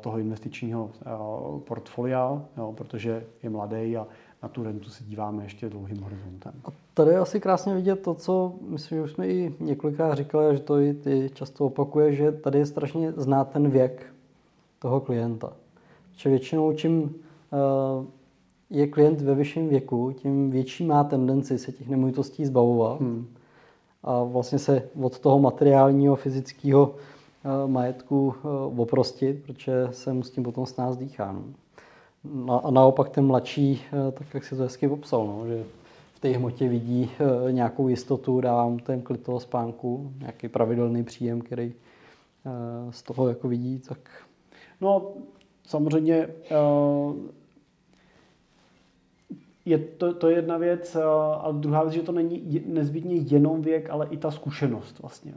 [0.00, 0.90] toho investičního
[1.64, 4.06] portfolia, jo, protože je mladý a
[4.42, 6.52] na tu rentu se díváme ještě dlouhým horizontem.
[6.64, 10.56] A tady je asi krásně vidět to, co myslím, že už jsme i několikrát říkali,
[10.56, 14.06] že to i ty často opakuje, že tady je strašně znát ten věk
[14.78, 15.52] toho klienta.
[16.16, 17.14] Že většinou čím
[18.70, 23.26] je klient ve vyšším věku, tím větší má tendenci se těch nemovitostí zbavovat hmm.
[24.04, 26.94] a vlastně se od toho materiálního, fyzického
[27.66, 31.36] majetku eh, oprostit, protože se mu s tím potom s nás dýchá.
[32.24, 32.66] No.
[32.66, 35.64] A naopak ten mladší, eh, tak jak si to hezky popsal, no, že
[36.14, 37.10] v té hmotě vidí
[37.50, 41.74] nějakou jistotu, dává mu ten klid toho spánku, nějaký pravidelný příjem, který
[42.90, 43.98] z toho jako vidí, tak...
[44.80, 45.12] No,
[45.66, 46.28] samozřejmě
[49.64, 50.96] je to, to je jedna věc,
[51.40, 55.32] a druhá věc, že to není nezbytně jenom věk, ale i ta zkušenost vlastně.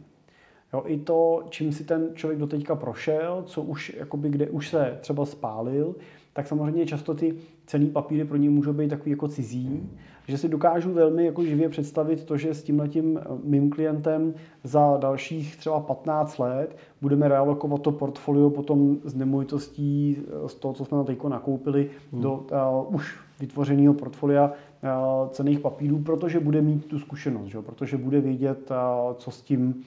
[0.73, 4.97] Jo, I to, čím si ten člověk doteďka prošel, co už, jakoby, kde už se
[5.01, 5.95] třeba spálil,
[6.33, 9.89] tak samozřejmě často ty cený papíry pro ně můžou být takový jako cizí,
[10.27, 14.33] že si dokážu velmi jako živě představit to, že s tímhletím eh, mým klientem
[14.63, 20.73] za dalších třeba 15 let budeme realokovat to portfolio potom z nemovitostí, eh, z toho,
[20.73, 22.21] co jsme na teďko nakoupili, hmm.
[22.21, 27.61] do uh, už vytvořeného portfolia uh, cených papírů, protože bude mít tu zkušenost, že?
[27.61, 29.83] protože bude vědět, uh, co s tím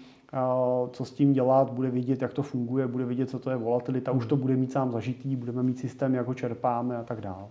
[0.91, 4.13] co s tím dělat, bude vidět, jak to funguje, bude vidět, co to je volatilita,
[4.13, 7.47] už to bude mít sám zažitý, budeme mít systém, jak ho čerpáme a tak dále.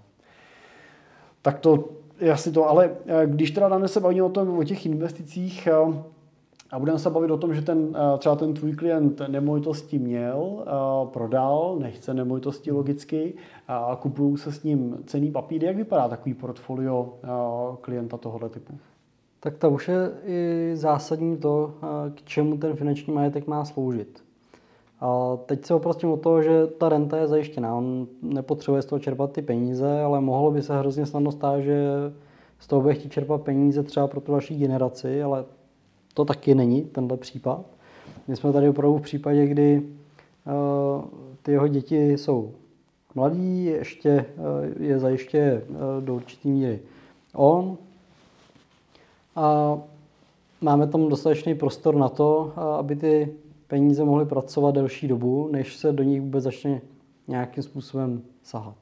[1.42, 4.64] Tak to je asi to, ale eh, když teda dáme se bavíme o, tom, o
[4.64, 6.04] těch investicích eh,
[6.72, 10.66] a budeme se bavit o tom, že ten, eh, třeba ten tvůj klient nemovitosti měl,
[11.14, 13.34] prodal, nechce nemovitosti logicky,
[13.68, 15.64] a kupují se s ním cený papír.
[15.64, 17.14] Jak vypadá takový portfolio
[17.82, 18.74] klienta tohoto typu?
[19.46, 21.74] Tak to už je i zásadní to,
[22.16, 24.24] k čemu ten finanční majetek má sloužit.
[25.00, 27.76] A teď se oprostím o to, že ta renta je zajištěná.
[27.76, 31.86] On nepotřebuje z toho čerpat ty peníze, ale mohlo by se hrozně snadno stát, že
[32.60, 35.46] z toho bude chtít čerpat peníze třeba pro tu další generaci, ale
[36.14, 37.66] to taky není tenhle případ.
[38.28, 41.04] My jsme tady opravdu v případě, kdy uh,
[41.42, 42.52] ty jeho děti jsou
[43.16, 46.80] mladí, ještě uh, je zajiště uh, do určitý míry
[47.36, 47.78] on,
[49.36, 49.78] a
[50.62, 53.34] máme tam dostatečný prostor na to, aby ty
[53.68, 56.82] peníze mohly pracovat delší dobu, než se do nich vůbec začne
[57.28, 58.78] nějakým způsobem sahat.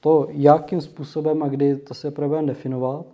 [0.00, 3.06] To, jakým způsobem a kdy, to se probujeme definovat,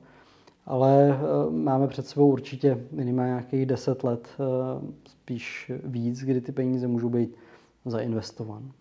[0.66, 1.16] ale e,
[1.50, 7.08] máme před sebou určitě minimálně nějakých 10 let, e, spíš víc, kdy ty peníze můžou
[7.08, 7.36] být
[7.84, 8.72] zainvestovány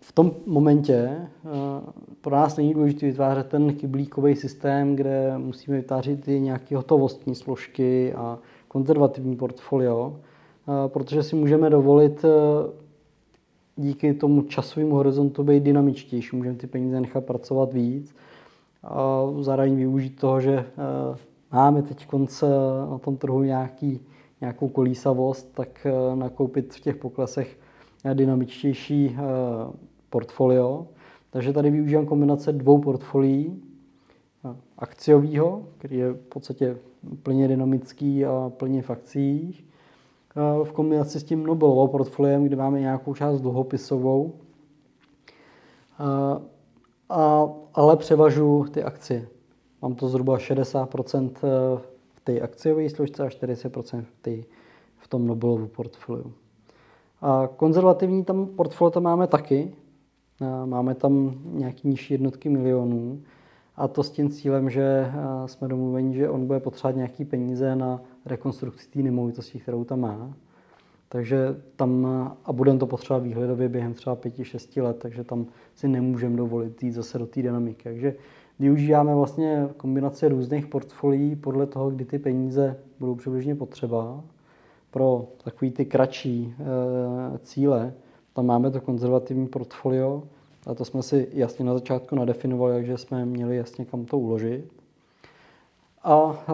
[0.00, 1.28] v tom momentě eh,
[2.20, 8.14] pro nás není důležité vytvářet ten kyblíkový systém, kde musíme vytvářet i nějaké hotovostní složky
[8.14, 12.28] a konzervativní portfolio, eh, protože si můžeme dovolit eh,
[13.76, 18.14] díky tomu časovému horizontu být dynamičtější, můžeme ty peníze nechat pracovat víc
[18.84, 20.64] a zároveň využít toho, že
[21.52, 22.46] máme teď konce
[22.90, 24.00] na tom trhu nějaký,
[24.40, 27.58] nějakou kolísavost, tak nakoupit v těch poklesech
[28.14, 29.16] dynamičtější
[30.10, 30.86] portfolio.
[31.30, 33.62] Takže tady využívám kombinace dvou portfolií.
[34.78, 36.76] Akciového, který je v podstatě
[37.22, 39.64] plně dynamický a plně v akcích.
[40.64, 44.32] V kombinaci s tím Nobelovou portfoliem, kde máme nějakou část dluhopisovou.
[47.08, 49.28] A, ale převažu ty akcie.
[49.82, 51.30] Mám to zhruba 60%
[52.10, 54.36] v té akciové složce a 40% v, té,
[54.98, 56.32] v tom Nobelovu portfoliu.
[57.20, 59.74] A konzervativní tam portfolio tam máme taky.
[60.64, 63.22] Máme tam nějaký nižší jednotky milionů.
[63.76, 65.12] A to s tím cílem, že
[65.46, 70.34] jsme domluveni, že on bude potřebovat nějaký peníze na rekonstrukci té nemovitosti, kterou tam má.
[71.08, 72.06] Takže tam,
[72.44, 76.92] a budeme to potřebovat výhledově během třeba 5-6 let, takže tam si nemůžeme dovolit jít
[76.92, 77.84] zase do té dynamiky.
[77.84, 78.14] Takže
[78.58, 84.24] využíváme vlastně kombinaci různých portfolií podle toho, kdy ty peníze budou přibližně potřeba.
[84.90, 87.94] Pro takový ty kratší e, cíle,
[88.40, 90.22] tam máme to konzervativní portfolio,
[90.66, 94.72] a to jsme si jasně na začátku nadefinovali, takže jsme měli jasně kam to uložit.
[96.04, 96.52] A e,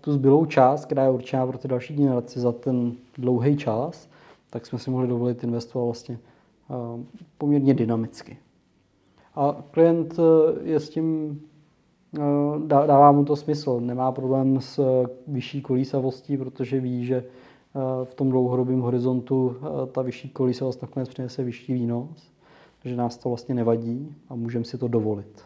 [0.00, 4.08] tu zbylou část, která je určená pro ty další generaci za ten dlouhý čas,
[4.50, 7.04] tak jsme si mohli dovolit investovat vlastně e,
[7.38, 8.36] poměrně dynamicky.
[9.34, 10.22] A klient e,
[10.68, 11.40] je s tím,
[12.66, 17.24] dává mu to smysl, nemá problém s vyšší kolísavostí, protože ví, že
[18.04, 19.56] v tom dlouhodobém horizontu
[19.92, 22.30] ta vyšší kolísavost nakonec přinese vyšší výnos
[22.84, 25.42] že nás to vlastně nevadí a můžeme si to dovolit.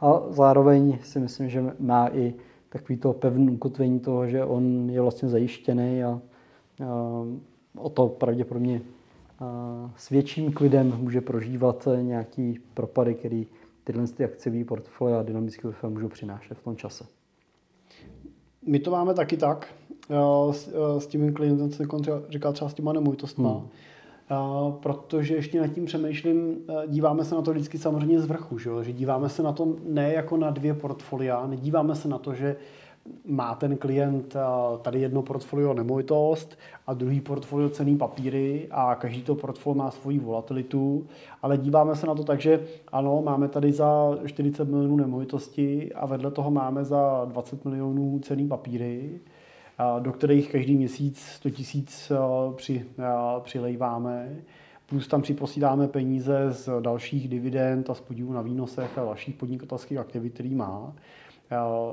[0.00, 2.34] A zároveň si myslím, že má i
[2.68, 6.20] takový to pevné ukotvení toho, že on je vlastně zajištěný a, a
[7.76, 8.80] o to pravděpodobně
[9.40, 13.46] a s větším klidem může prožívat nějaký propady, který
[13.84, 17.06] tyhle ty akciový portfolio a dynamický portfolio můžou přinášet v tom čase.
[18.66, 19.68] My to máme taky tak,
[20.50, 20.68] s,
[20.98, 21.86] s tím klientem jsem
[22.30, 23.68] říkal třeba s těma nemovitostma, hmm.
[24.80, 26.56] Protože ještě nad tím přemýšlím,
[26.88, 30.12] díváme se na to vždycky samozřejmě z vrchu, že, že díváme se na to ne
[30.12, 32.56] jako na dvě portfolia, nedíváme se na to, že
[33.24, 34.36] má ten klient
[34.82, 40.18] tady jedno portfolio nemovitost a druhý portfolio cený papíry a každý to portfolio má svoji
[40.18, 41.06] volatilitu,
[41.42, 46.06] ale díváme se na to tak, že ano, máme tady za 40 milionů nemovitosti a
[46.06, 49.20] vedle toho máme za 20 milionů cený papíry
[49.98, 52.12] do kterých každý měsíc 100 tisíc
[52.56, 52.84] při,
[53.40, 54.36] přilejváme.
[54.86, 59.98] Plus tam připosíláme peníze z dalších dividend a z podílu na výnosech a dalších podnikatelských
[59.98, 60.92] aktivit, který má.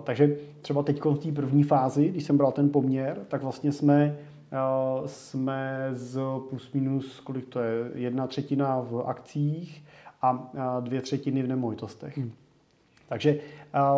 [0.03, 4.17] Takže třeba teď v té první fázi, když jsem bral ten poměr, tak vlastně jsme,
[5.05, 6.19] jsme z
[6.49, 9.83] plus minus, kolik to je, jedna třetina v akcích
[10.21, 12.17] a dvě třetiny v nemovitostech.
[12.17, 12.31] Hmm.
[13.09, 13.39] Takže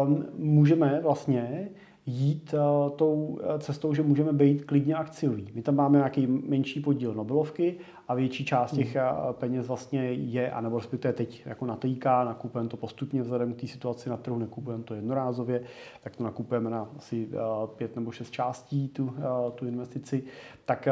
[0.04, 1.69] um, můžeme vlastně
[2.08, 5.48] jít uh, tou eh, cestou, že můžeme být klidně akciový.
[5.54, 7.76] My tam máme nějaký menší podíl Nobelovky
[8.08, 9.06] a větší část těch hmm.
[9.32, 14.10] peněz vlastně je, anebo respektive teď jako natýká, nakupujeme to postupně vzhledem k té situaci
[14.10, 15.63] na trhu, nekupujeme to jednorázově,
[16.04, 17.30] tak to nakupujeme na asi
[17.76, 19.13] pět nebo šest částí tu,
[19.56, 20.24] tu investici,
[20.65, 20.88] tak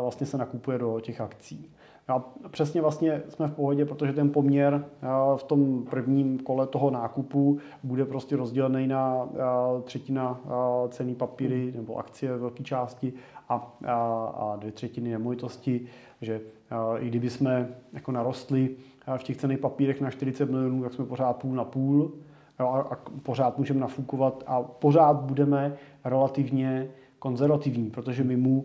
[0.00, 1.70] vlastně se nakupuje do těch akcí.
[2.08, 4.84] A přesně vlastně jsme v pohodě, protože ten poměr
[5.36, 9.28] v tom prvním kole toho nákupu bude prostě rozdělený na
[9.84, 10.40] třetina
[10.88, 13.12] cený papíry nebo akcie v velké části
[13.48, 13.94] a, a,
[14.36, 15.86] a dvě třetiny nemovitosti,
[16.20, 16.40] že
[16.98, 18.70] i kdyby jsme jako narostli
[19.16, 22.12] v těch cených papírech na 40 milionů, tak jsme pořád půl na půl.
[22.58, 28.64] A, a pořád můžeme nafukovat a pořád budeme relativně konzervativní, protože my mu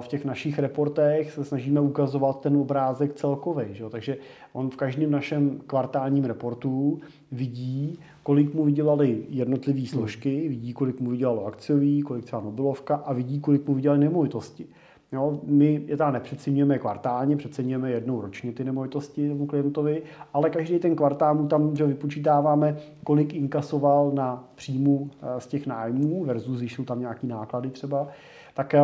[0.00, 3.64] v těch našich reportech se snažíme ukazovat ten obrázek celkový.
[3.70, 3.84] Že?
[3.90, 4.16] Takže
[4.52, 7.00] on v každém našem kvartálním reportu
[7.32, 9.86] vidí, kolik mu vydělali jednotlivé hmm.
[9.86, 14.66] složky, vidí, kolik mu vydělalo akciový, kolik třeba Nobelovka a vidí, kolik mu vydělali nemovitosti.
[15.12, 20.78] Jo, my je tam nepřeceňujeme kvartálně, přeceňujeme jednou ročně ty nemovitosti tomu klientovi, ale každý
[20.78, 26.58] ten kvartál mu tam že vypočítáváme, kolik inkasoval na příjmu eh, z těch nájmů versus,
[26.58, 28.08] když jsou tam nějaký náklady třeba,
[28.54, 28.80] tak eh,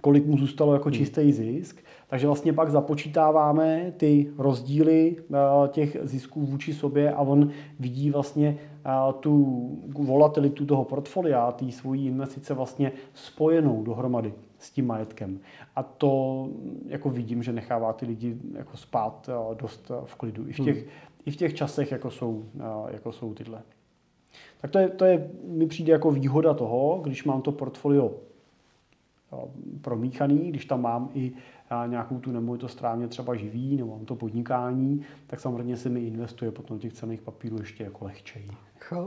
[0.00, 0.98] kolik mu zůstalo jako hmm.
[0.98, 1.84] čistý zisk.
[2.08, 5.36] Takže vlastně pak započítáváme ty rozdíly eh,
[5.68, 7.50] těch zisků vůči sobě a on
[7.80, 14.86] vidí vlastně eh, tu volatilitu toho portfolia, té svojí investice vlastně spojenou dohromady s tím
[14.86, 15.40] majetkem.
[15.76, 16.48] A to
[16.86, 20.48] jako vidím, že nechává ty lidi jako spát eh, dost v klidu.
[20.48, 20.90] I v těch, hmm.
[21.26, 22.44] i v těch časech, jako jsou,
[22.90, 23.62] jako jsou tyhle.
[24.60, 28.10] Tak to je, to je, mi přijde jako výhoda toho, když mám to portfolio
[29.80, 31.32] promíchaný, když tam mám i
[31.86, 36.00] nějakou tu nemovitost, která mě třeba živí, nebo mám to podnikání, tak samozřejmě se mi
[36.00, 38.50] investuje potom těch cených papírů ještě jako lehčeji.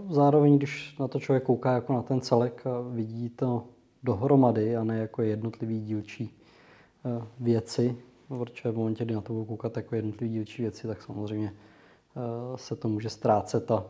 [0.09, 3.63] Zároveň, když na to člověk kouká jako na ten celek a vidí to
[4.03, 6.37] dohromady a ne jako jednotlivý dílčí
[7.05, 7.97] eh, věci,
[8.27, 12.57] protože v momentě, kdy na to budu koukat jako jednotlivý dílčí věci, tak samozřejmě eh,
[12.57, 13.85] se to může ztrácet a,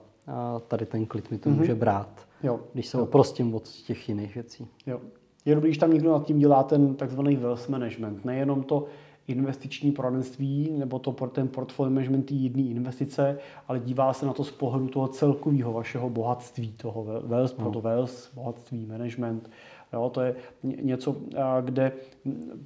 [0.67, 1.57] tady ten klid mi to mm-hmm.
[1.57, 2.59] může brát, jo.
[2.73, 3.03] když se jo.
[3.03, 4.67] oprostím od těch jiných věcí.
[4.85, 5.01] Jo.
[5.45, 8.25] Je dobrý, když tam někdo nad tím dělá ten takzvaný wealth management.
[8.25, 8.85] Nejenom to
[9.31, 14.51] investiční poradenství nebo to ten portfolio management jedné investice, ale dívá se na to z
[14.51, 17.63] pohledu toho celkového vašeho bohatství, toho wealth, no.
[17.63, 19.49] proto wealth, bohatství, management
[19.93, 21.15] Jo, to je něco,
[21.61, 21.91] kde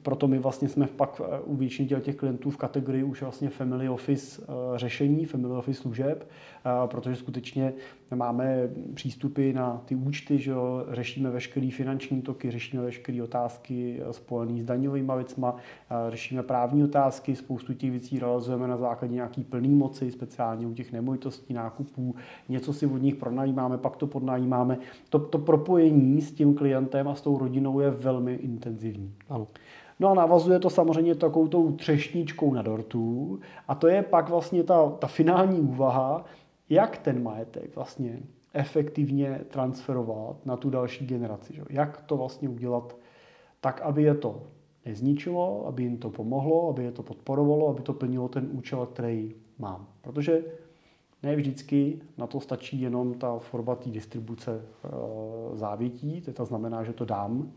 [0.02, 4.42] proto my vlastně jsme pak u většiny těch klientů v kategorii už vlastně family office
[4.76, 6.30] řešení, family office služeb,
[6.86, 7.74] protože skutečně
[8.16, 14.62] máme přístupy na ty účty, že jo, řešíme veškeré finanční toky, řešíme veškeré otázky spojené
[14.62, 15.56] s daňovými věcma,
[16.10, 20.92] řešíme právní otázky, spoustu těch věcí realizujeme na základě nějaký plný moci, speciálně u těch
[20.92, 22.16] nemovitostí, nákupů,
[22.50, 24.78] něco si od nich pronajímáme, pak to podnajímáme.
[25.10, 29.14] To, to propojení s tím klientem a s tou rodinou je velmi intenzivní.
[29.30, 29.48] Ano.
[30.00, 34.64] No a navazuje to samozřejmě takovou tou třešničkou na dortu a to je pak vlastně
[34.64, 36.26] ta, ta finální úvaha,
[36.70, 38.20] jak ten majetek vlastně
[38.54, 41.54] efektivně transferovat na tu další generaci.
[41.54, 41.62] Že?
[41.70, 42.98] Jak to vlastně udělat
[43.62, 44.42] tak, aby je to
[44.86, 49.36] nezničilo, aby jim to pomohlo, aby je to podporovalo, aby to plnilo ten účel, který
[49.60, 49.88] mám.
[50.02, 50.44] Protože
[51.24, 56.94] ne vždycky na to stačí jenom ta forma té distribuce e, závětí, to znamená, že
[56.94, 57.52] to dám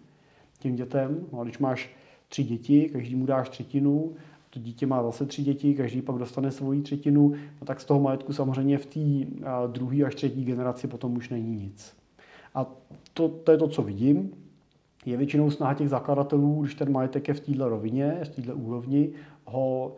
[0.58, 1.26] těm dětem.
[1.32, 1.90] No a když máš
[2.28, 4.14] tři děti, každý mu dáš třetinu,
[4.50, 8.00] to dítě má zase tři děti, každý pak dostane svoji třetinu, no tak z toho
[8.00, 9.00] majetku samozřejmě v té
[9.66, 11.96] druhé až třetí generaci potom už není nic.
[12.54, 12.66] A
[13.14, 14.32] to, to je to, co vidím.
[15.06, 19.10] Je většinou snaha těch zakladatelů, když ten majetek je v této rovině, v této úrovni,
[19.44, 19.92] ho,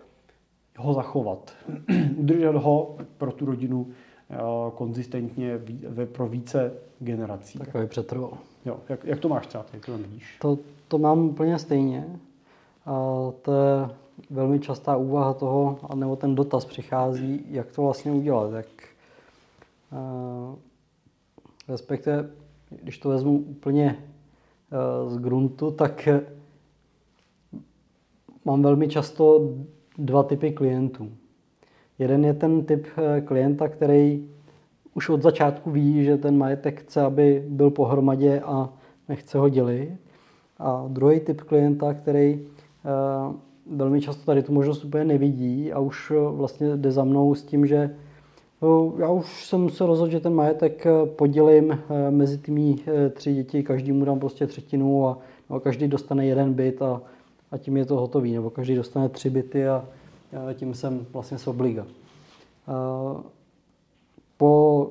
[0.76, 1.54] ho zachovat.
[2.16, 3.86] Udržet ho pro tu rodinu
[4.74, 5.60] konzistentně
[6.12, 7.58] pro více generací.
[7.58, 8.38] Takový přetrval.
[8.64, 10.38] Jo, jak, jak to máš třeba, jak to vidíš?
[10.40, 12.06] To, to mám úplně stejně.
[12.86, 12.92] A
[13.42, 13.88] to je
[14.30, 18.52] velmi častá úvaha toho, nebo ten dotaz přichází, jak to vlastně udělat.
[18.52, 18.66] Jak,
[19.92, 20.58] uh,
[21.68, 22.30] respektive,
[22.82, 24.04] když to vezmu úplně
[25.06, 26.08] z gruntu, tak
[28.44, 29.54] mám velmi často
[29.98, 31.08] dva typy klientů.
[31.98, 32.86] Jeden je ten typ
[33.24, 34.28] klienta, který
[34.94, 38.72] už od začátku ví, že ten majetek chce, aby byl pohromadě a
[39.08, 39.90] nechce ho dělit.
[40.58, 42.46] A druhý typ klienta, který
[43.70, 47.42] velmi často tady tu možnost úplně nevidí a už eh, vlastně jde za mnou s
[47.42, 47.96] tím, že
[48.98, 52.76] já už jsem se rozhodl, že ten majetek eh, podělím eh, mezi ty
[53.10, 55.18] tři děti, každý mu dám prostě třetinu a
[55.50, 57.02] no, každý dostane jeden byt a,
[57.50, 59.88] a tím je to hotový, nebo každý dostane tři byty a,
[60.50, 61.86] a tím jsem vlastně z obliga.
[64.36, 64.90] Po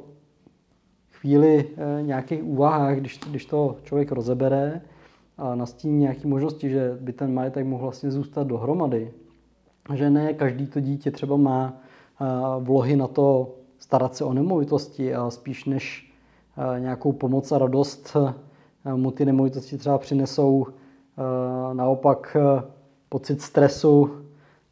[1.12, 1.66] chvíli
[2.02, 4.82] nějakých úvahách, když, když to člověk rozebere,
[5.38, 9.12] a nastíní nějaké možnosti, že by ten majetek mohl vlastně zůstat dohromady,
[9.94, 11.82] že ne každý to dítě třeba má
[12.60, 16.14] vlohy na to starat se o nemovitosti a spíš než
[16.80, 18.18] nějakou pomoc a radost
[18.96, 20.68] mu ty nemovitosti třeba přinesou
[21.74, 22.38] naopak
[23.10, 24.10] pocit stresu,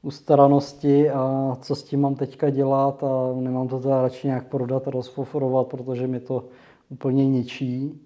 [0.01, 4.87] ustaranosti a co s tím mám teďka dělat a nemám to teda radši nějak prodat
[4.87, 6.43] a rozfoforovat, protože mi to
[6.89, 7.99] úplně ničí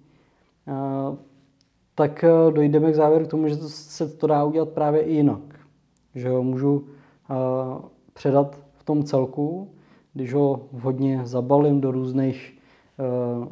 [1.94, 5.40] tak eh, dojdeme k závěru k tomu, že se to dá udělat právě i jinak.
[6.14, 6.86] Že ho můžu
[7.30, 7.34] eh,
[8.12, 9.70] předat v tom celku,
[10.14, 12.58] když ho vhodně zabalím do různých
[12.98, 13.48] eh,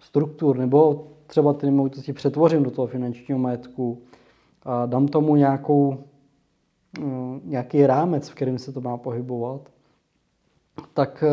[0.00, 4.02] struktur, nebo třeba ty nemovitosti přetvořím do toho finančního majetku
[4.62, 5.98] a dám tomu nějakou,
[7.44, 9.60] nějaký rámec, v kterém se to má pohybovat,
[10.94, 11.24] tak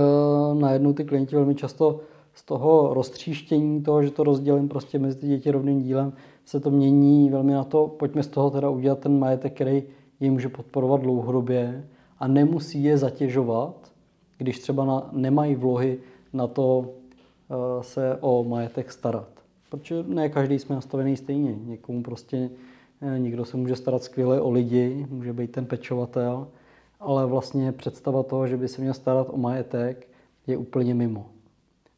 [0.53, 1.99] najednou ty klienti velmi často
[2.33, 6.13] z toho roztříštění, toho, že to rozdělím prostě mezi ty děti rovným dílem,
[6.45, 9.83] se to mění velmi na to, pojďme z toho teda udělat ten majetek, který
[10.19, 11.87] je může podporovat dlouhodobě
[12.19, 13.88] a nemusí je zatěžovat,
[14.39, 15.99] když třeba na, nemají vlohy
[16.33, 19.27] na to uh, se o majetek starat.
[19.69, 21.55] Protože ne každý jsme nastavený stejně.
[21.65, 22.49] Někomu prostě
[23.01, 26.47] eh, někdo se může starat skvěle o lidi, může být ten pečovatel,
[26.99, 30.07] ale vlastně představa toho, že by se měl starat o majetek,
[30.47, 31.29] je úplně mimo.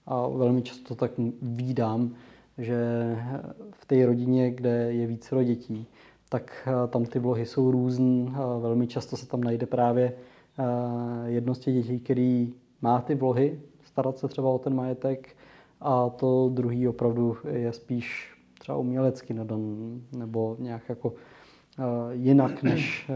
[0.05, 1.11] A velmi často tak
[1.41, 2.15] výdám,
[2.57, 2.77] že
[3.71, 5.87] v té rodině, kde je více dětí,
[6.29, 8.31] tak eh, tam ty vlohy jsou různé.
[8.61, 10.30] Velmi často se tam najde právě eh,
[11.25, 15.35] jedno z těch dětí, který má ty vlohy, starat se třeba o ten majetek,
[15.81, 19.61] a to druhý opravdu je spíš třeba umělecky nadan
[20.11, 21.13] nebo nějak jako
[22.11, 23.11] jinak než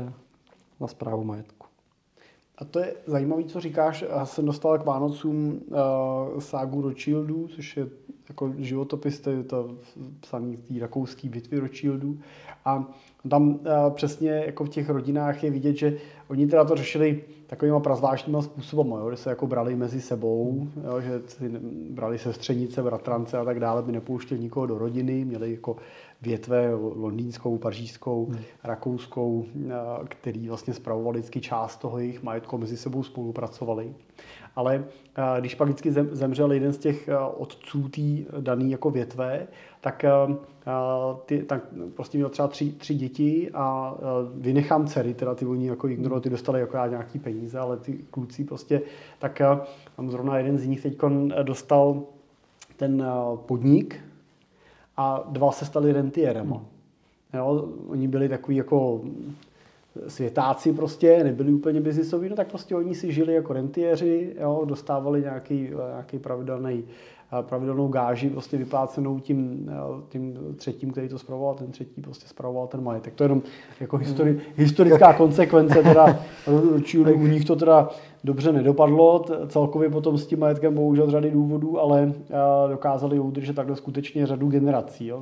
[0.80, 1.55] na zprávu majetku.
[2.58, 4.06] A to je zajímavé, co říkáš.
[4.10, 7.88] Já jsem dostal k Vánocům uh, ságu Rothschildů, což je
[8.30, 9.76] jako životopis, to je to
[10.20, 12.18] psaný té rakouské bitvy Rothschildů.
[12.66, 12.88] A
[13.30, 13.60] tam uh,
[13.94, 15.98] přesně jako v těch rodinách je vidět, že
[16.28, 21.02] oni teda to řešili takovýma prazvláštníma způsobem, jo, že se jako brali mezi sebou, jo,
[21.02, 21.50] že si
[21.90, 25.76] brali sestřenice, bratrance a tak dále, by nepouštěli nikoho do rodiny, měli jako
[26.26, 28.40] větve londýnskou, pařížskou, hmm.
[28.64, 29.72] rakouskou, eh,
[30.06, 33.94] který vlastně spravovali vždycky část toho jejich majetku, mezi sebou spolupracovali.
[34.56, 34.84] Ale
[35.16, 38.02] eh, když pak vždycky zemřel jeden z těch eh, otců té
[38.42, 39.48] dané jako větve,
[39.82, 40.06] tak,
[41.26, 41.64] ty, tak
[41.96, 43.96] prostě měl třeba tři, tři děti a
[44.36, 48.44] vynechám dcery, teda ty oni jako ignorovali, ty dostali jako nějaký peníze, ale ty kluci
[48.44, 48.82] prostě,
[49.20, 49.42] tak
[49.96, 50.98] tam zrovna jeden z nich teď
[51.44, 52.04] dostal
[52.78, 53.06] ten
[53.36, 54.02] podnik,
[54.98, 56.56] a dva se stali rentierema.
[56.56, 56.66] Hmm.
[57.34, 59.02] Jo, oni byli takový jako
[60.08, 65.22] světáci prostě, nebyli úplně biznisoví, no tak prostě oni si žili jako rentiéři, jo, dostávali
[65.22, 66.84] nějaký, nějaký pravidelný
[67.42, 69.72] pravidelnou gáži prostě vyplácenou tím,
[70.10, 73.14] tím třetím, který to spravoval, ten třetí prostě spravoval ten majetek.
[73.14, 73.42] To je jenom
[73.80, 74.42] jako histori, hmm.
[74.56, 76.20] historická konsekvence, teda
[77.16, 77.90] u nich to teda
[78.24, 82.14] dobře nedopadlo, celkově potom s tím majetkem bohužel řady důvodů, ale
[82.70, 85.22] dokázali udržet takhle skutečně řadu generací, jo?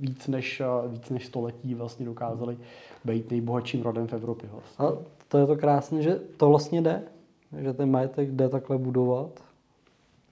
[0.00, 2.56] Víc, než, víc než století vlastně dokázali
[3.04, 4.48] být nejbohatším rodem v Evropě.
[4.52, 4.86] Vlastně.
[4.86, 4.92] A
[5.28, 7.02] to je to krásné, že to vlastně jde,
[7.58, 9.45] že ten majetek jde takhle budovat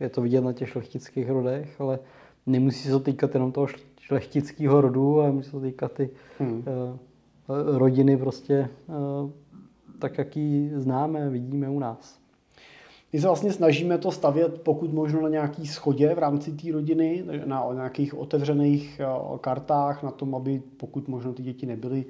[0.01, 1.99] je to vidět na těch šlechtických rodech, ale
[2.47, 3.67] nemusí se to týkat jenom toho
[4.01, 6.65] šlechtického rodu, ale musí se to týkat i hmm.
[7.49, 9.31] uh, rodiny prostě uh,
[9.99, 12.19] tak, jak ji známe, vidíme u nás.
[13.13, 17.25] My se vlastně snažíme to stavět pokud možno na nějaký schodě v rámci té rodiny,
[17.45, 19.01] na nějakých otevřených
[19.41, 22.05] kartách, na tom, aby pokud možno ty děti nebyly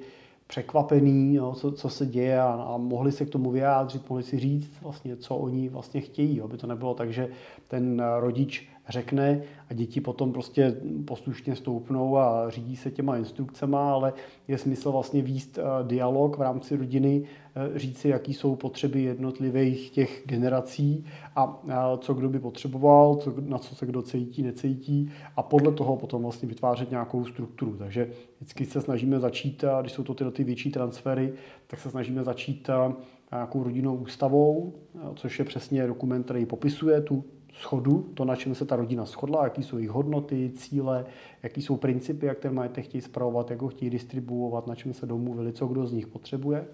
[0.47, 4.39] překvapený, jo, co, co se děje a, a mohli se k tomu vyjádřit, mohli si
[4.39, 7.29] říct vlastně, co oni vlastně chtějí, aby to nebylo tak, že
[7.67, 10.75] ten rodič řekne a děti potom prostě
[11.05, 14.13] poslušně stoupnou a řídí se těma instrukcema, ale
[14.47, 17.23] je smysl vlastně výst eh, dialog v rámci rodiny,
[17.55, 21.05] eh, říci, jaký jsou potřeby jednotlivých těch generací
[21.35, 21.61] a
[21.97, 26.21] co kdo by potřeboval, co, na co se kdo cítí, necítí a podle toho potom
[26.21, 27.77] vlastně vytvářet nějakou strukturu.
[27.77, 31.33] Takže vždycky se snažíme začít, když jsou to tyhle ty větší transfery,
[31.67, 32.93] tak se snažíme začít eh,
[33.31, 34.73] nějakou rodinnou ústavou,
[35.15, 37.23] což je přesně dokument, který popisuje tu
[37.55, 41.05] schodu, to, na čem se ta rodina shodla, jaký jsou jejich hodnoty, cíle,
[41.43, 45.05] jaký jsou principy, jak ten majetek chtějí zpravovat, jak ho chtějí distribuovat, na čem se
[45.05, 46.65] domluvili, co kdo z nich potřebuje.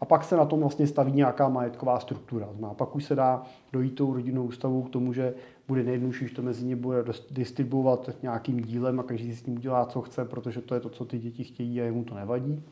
[0.00, 2.48] A pak se na tom vlastně staví nějaká majetková struktura.
[2.68, 3.42] A pak už se dá
[3.72, 5.34] dojít tou rodinnou ústavou k tomu, že
[5.68, 9.54] bude nejjednodušší, že to mezi ně bude distribuovat nějakým dílem a každý si s tím
[9.54, 12.62] udělá, co chce, protože to je to, co ty děti chtějí a jemu to nevadí.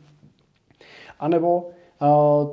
[1.19, 1.69] A nebo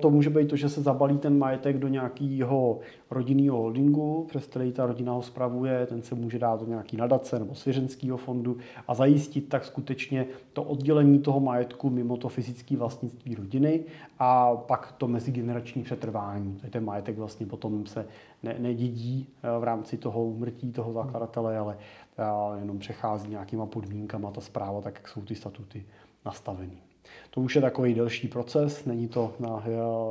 [0.00, 2.78] to může být to, že se zabalí ten majetek do nějakého
[3.10, 7.38] rodinného holdingu, přes který ta rodina ho spravuje, ten se může dát do nějaký nadace
[7.38, 8.56] nebo svěřenského fondu
[8.88, 13.84] a zajistit tak skutečně to oddělení toho majetku mimo to fyzické vlastnictví rodiny
[14.18, 16.60] a pak to mezigenerační přetrvání.
[16.70, 18.06] Ten majetek vlastně potom se
[18.42, 21.78] ne, nedědí eh, v rámci toho umrtí toho zakladatele, ale
[22.18, 25.84] eh, jenom přechází nějakýma podmínkama ta zpráva, tak jak jsou ty statuty
[26.24, 26.85] nastaveny.
[27.30, 29.64] To už je takový delší proces, není to na,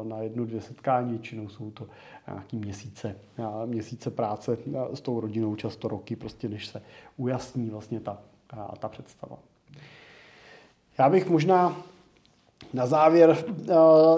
[0.04, 1.88] na jednu, dvě setkání, většinou jsou to
[2.28, 3.16] nějaký měsíce,
[3.66, 4.58] měsíce práce
[4.94, 6.82] s tou rodinou, často roky, prostě než se
[7.18, 8.18] ujasní vlastně ta,
[8.80, 9.38] ta představa.
[10.98, 11.78] Já bych možná
[12.74, 13.38] na závěr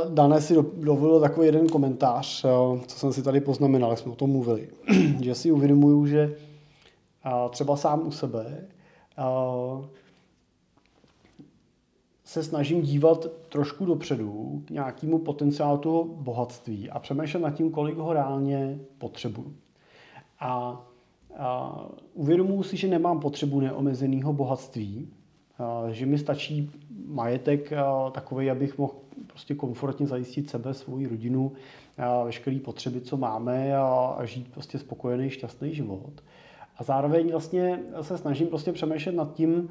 [0.09, 2.45] dané si dovolil takový jeden komentář,
[2.87, 4.69] co jsem si tady poznamenal, jak jsme o tom mluvili,
[5.21, 6.35] že si uvědomuju, že
[7.49, 8.67] třeba sám u sebe
[12.37, 17.97] se snažím dívat trošku dopředu k nějakému potenciálu toho bohatství a přemýšlet nad tím, kolik
[17.97, 19.53] ho reálně potřebuju.
[20.39, 20.81] A,
[21.37, 21.79] a
[22.13, 25.09] uvědomuji si, že nemám potřebu neomezeného bohatství,
[25.59, 26.71] a, že mi stačí
[27.05, 28.93] majetek a, takový, abych mohl
[29.27, 31.51] prostě komfortně zajistit sebe, svoji rodinu,
[31.97, 36.23] a veškeré potřeby, co máme a, a žít prostě spokojený, šťastný život.
[36.77, 39.69] A zároveň vlastně se snažím prostě přemýšlet nad tím,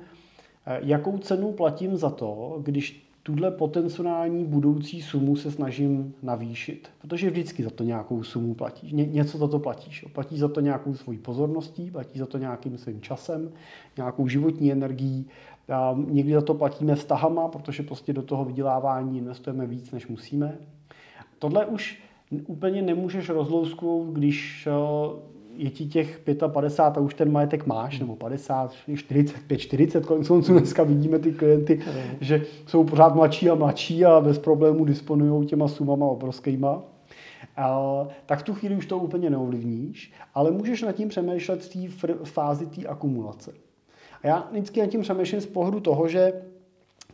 [0.67, 6.89] jakou cenu platím za to, když tuhle potenciální budoucí sumu se snažím navýšit.
[7.01, 8.93] Protože vždycky za to nějakou sumu platíš.
[8.93, 10.05] Ně, něco za to platíš.
[10.13, 13.53] Platíš za to nějakou svojí pozorností, platíš za to nějakým svým časem,
[13.97, 15.27] nějakou životní energií.
[15.69, 20.59] A někdy za to platíme vztahama, protože prostě do toho vydělávání investujeme víc, než musíme.
[21.39, 22.03] Tohle už
[22.47, 28.17] úplně nemůžeš rozlousknout, když eh, je ti těch 55 a už ten majetek máš, nebo
[28.17, 31.81] 50, 45, 40, konec konců dneska vidíme ty klienty,
[32.21, 36.83] že jsou pořád mladší a mladší a bez problémů disponují těma sumama obrovskýma.
[38.27, 42.15] tak v tu chvíli už to úplně neovlivníš, ale můžeš nad tím přemýšlet v té
[42.25, 43.53] fázi té akumulace.
[44.23, 46.33] A já vždycky nad tím přemýšlím z pohledu toho, že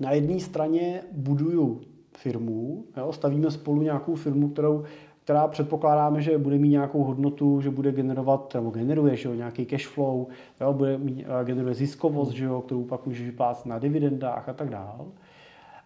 [0.01, 1.80] na jedné straně buduju
[2.16, 4.84] firmu, jo, stavíme spolu nějakou firmu, kterou,
[5.25, 9.66] která předpokládáme, že bude mít nějakou hodnotu, že bude generovat, nebo generuje že jo, nějaký
[9.66, 10.27] cash flow,
[10.61, 14.53] jo, bude mít, eh, generuje ziskovost, že jo, kterou pak můžeš vyplácet na dividendách a
[14.53, 15.05] tak dále.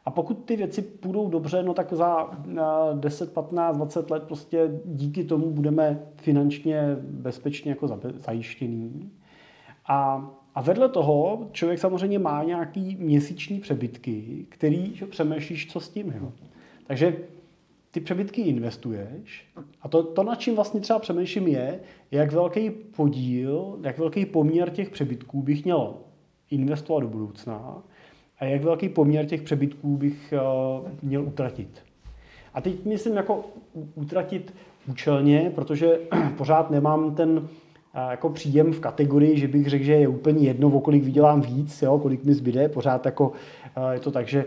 [0.04, 2.30] A pokud ty věci půjdou dobře, no tak za
[2.94, 9.10] 10, 15, 20 let prostě díky tomu budeme finančně bezpečně jako zajištěný.
[9.88, 15.88] A a vedle toho člověk samozřejmě má nějaký měsíční přebytky, který že přemýšlíš, co s
[15.88, 16.14] tím.
[16.20, 16.32] Jo.
[16.86, 17.16] Takže
[17.96, 19.44] ty přebytky investuješ
[19.82, 21.80] a to, to, nad čím vlastně třeba přemýšlím, je,
[22.10, 25.94] jak velký podíl, jak velký poměr těch přebytků bych měl
[26.50, 27.82] investovat do budoucna
[28.38, 30.34] a jak velký poměr těch přebytků bych
[30.82, 31.82] uh, měl utratit.
[32.54, 33.44] A teď myslím jako
[33.94, 34.54] utratit
[34.88, 35.98] účelně, protože
[36.36, 37.48] pořád nemám ten
[38.10, 41.82] jako příjem v kategorii, že bych řekl, že je úplně jedno, o kolik vydělám víc,
[41.82, 43.32] jo, kolik mi zbyde, pořád jako
[43.90, 44.44] je to tak, že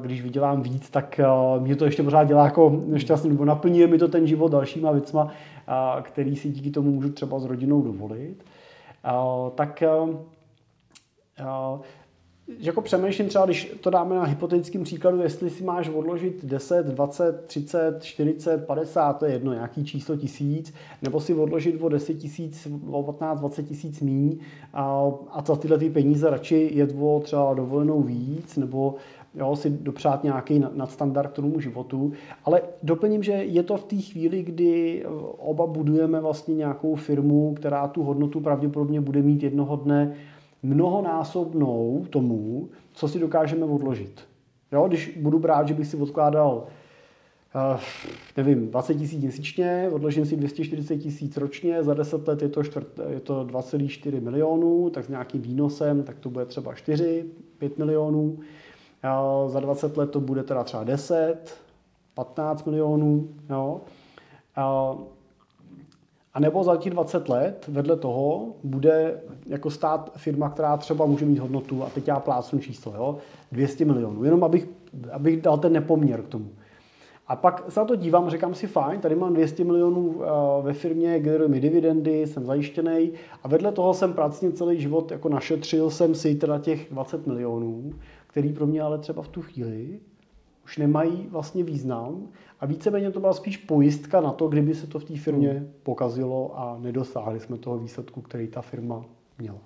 [0.00, 1.20] když vydělám víc, tak
[1.58, 5.28] mě to ještě pořád dělá jako šťastný, nebo naplňuje mi to ten život dalšíma věcma,
[6.02, 8.44] který si díky tomu můžu třeba s rodinou dovolit.
[9.54, 9.82] Tak
[12.48, 17.44] jako přemýšlím třeba, když to dáme na hypotetickým příkladu, jestli si máš odložit 10, 20,
[17.46, 22.68] 30, 40, 50, to je jedno, nějaký číslo tisíc, nebo si odložit o 10 tisíc,
[22.90, 24.38] o 15, 20 tisíc míň
[24.74, 28.94] a, a za tyhle ty peníze radši jet o třeba dovolenou víc, nebo
[29.34, 32.12] jo, si dopřát nějaký nadstandard k tomu životu.
[32.44, 35.04] Ale doplním, že je to v té chvíli, kdy
[35.38, 40.14] oba budujeme vlastně nějakou firmu, která tu hodnotu pravděpodobně bude mít jednoho dne
[40.64, 44.20] mnohonásobnou tomu, co si dokážeme odložit.
[44.72, 46.66] Jo, když budu brát, že bych si odkládal
[47.74, 47.80] uh,
[48.36, 53.00] nevím, 20 tisíc měsíčně, odložím si 240 tisíc ročně, za 10 let je to, čtvrt,
[53.08, 57.24] je to 2,4 milionů, tak s nějakým výnosem, tak to bude třeba 4,
[57.58, 58.22] 5 milionů.
[58.24, 61.56] Uh, za 20 let to bude teda třeba 10,
[62.14, 63.28] 15 milionů.
[63.50, 63.80] Jo.
[64.58, 65.00] Uh,
[66.34, 71.24] a nebo za těch 20 let vedle toho bude jako stát firma, která třeba může
[71.24, 73.18] mít hodnotu, a teď já plácnu číslo, jo,
[73.52, 74.68] 200 milionů, jenom abych,
[75.12, 76.50] abych dal ten nepoměr k tomu.
[77.26, 80.72] A pak se na to dívám, říkám si, fajn, tady mám 200 milionů eh, ve
[80.72, 83.12] firmě, generuje mi dividendy, jsem zajištěný
[83.42, 87.92] a vedle toho jsem pracně celý život jako našetřil jsem si teda těch 20 milionů,
[88.26, 90.00] který pro mě ale třeba v tu chvíli
[90.64, 92.28] už nemají vlastně význam
[92.60, 95.70] a víceméně to byla spíš pojistka na to, kdyby se to v té firmě hmm.
[95.82, 99.04] pokazilo a nedosáhli jsme toho výsledku, který ta firma
[99.38, 99.58] měla.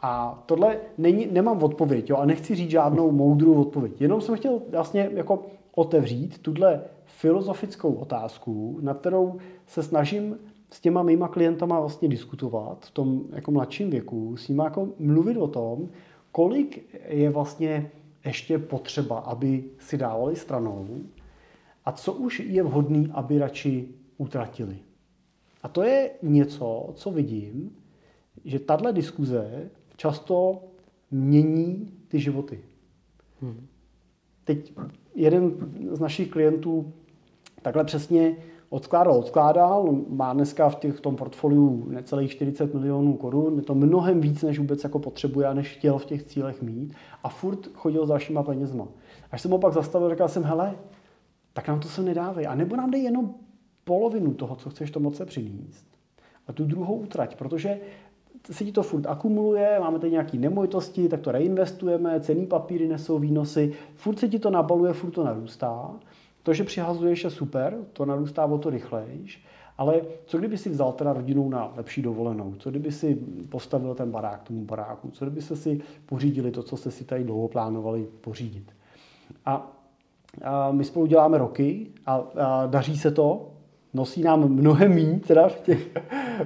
[0.00, 4.00] A tohle není, nemám odpověď jo, a nechci říct žádnou moudrou odpověď.
[4.00, 9.36] Jenom jsem chtěl vlastně jako otevřít tuhle filozofickou otázku, na kterou
[9.66, 10.36] se snažím
[10.70, 15.36] s těma mýma klientama vlastně diskutovat v tom jako mladším věku, s nimi jako mluvit
[15.36, 15.88] o tom,
[16.32, 17.90] kolik je vlastně
[18.26, 20.88] ještě potřeba, aby si dávali stranou
[21.84, 24.78] a co už je vhodný, aby radši utratili.
[25.62, 27.76] A to je něco, co vidím,
[28.44, 30.62] že tahle diskuze často
[31.10, 32.60] mění ty životy.
[33.40, 33.66] Hmm.
[34.44, 34.72] Teď
[35.14, 35.56] jeden
[35.90, 36.92] z našich klientů
[37.62, 38.36] takhle přesně
[38.68, 43.74] odkládal, odkládal, má dneska v, těch, v tom portfoliu necelých 40 milionů korun, je to
[43.74, 47.66] mnohem víc, než vůbec jako potřebuje a než chtěl v těch cílech mít a furt
[47.74, 48.88] chodil s dalšíma penězma.
[49.30, 50.74] Až jsem ho pak zastavil, říkal jsem, hele,
[51.52, 52.46] tak nám to se nedávej.
[52.46, 53.34] A nebo nám dej jenom
[53.84, 55.86] polovinu toho, co chceš to moce přinést.
[56.46, 57.80] A tu druhou utrať, protože
[58.50, 63.18] se ti to furt akumuluje, máme tady nějaké nemovitosti, tak to reinvestujeme, cený papíry nesou
[63.18, 65.90] výnosy, furt se ti to nabaluje, furt to narůstá.
[66.46, 69.44] To, že přihazuješ, je super, to narůstá o to rychlejš,
[69.78, 72.54] ale co kdyby si vzal teda rodinou na lepší dovolenou?
[72.58, 73.14] Co kdyby si
[73.48, 75.10] postavil ten barák tomu baráku?
[75.10, 78.72] Co kdyby se si pořídili to, co jste si tady dlouho plánovali pořídit?
[79.46, 79.72] A
[80.42, 83.52] a my spolu děláme roky a, a daří se to,
[83.96, 85.90] nosí nám mnohem méně teda v těch,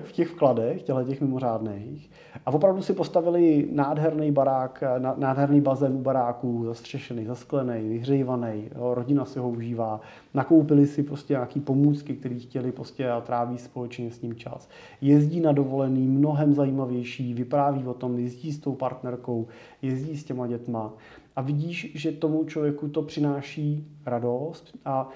[0.05, 2.11] v těch vkladech, těchto těch mimořádných.
[2.46, 4.84] A opravdu si postavili nádherný barák,
[5.16, 10.01] nádherný bazén u baráků, zastřešený, zasklený, vyhřívaný, rodina si ho užívá.
[10.34, 14.68] Nakoupili si prostě nějaký pomůcky, které chtěli prostě a tráví společně s ním čas.
[15.01, 19.46] Jezdí na dovolený, mnohem zajímavější, vypráví o tom, jezdí s tou partnerkou,
[19.82, 20.92] jezdí s těma dětma
[21.36, 25.09] a vidíš, že tomu člověku to přináší radost a,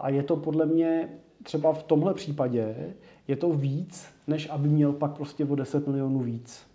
[0.00, 1.08] a je to podle mě
[1.46, 2.94] třeba v tomhle případě
[3.28, 6.66] je to víc, než aby měl pak prostě o 10 milionů víc.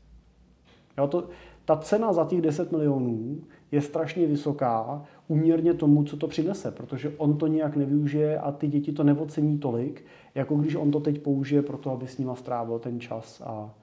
[0.98, 1.28] Jo, to,
[1.66, 3.38] ta cena za těch 10 milionů
[3.72, 8.68] je strašně vysoká, uměrně tomu, co to přinese, protože on to nějak nevyužije a ty
[8.68, 10.06] děti to neocení tolik,
[10.36, 13.74] jako když on to teď použije pro to, aby s nima strávil ten čas a,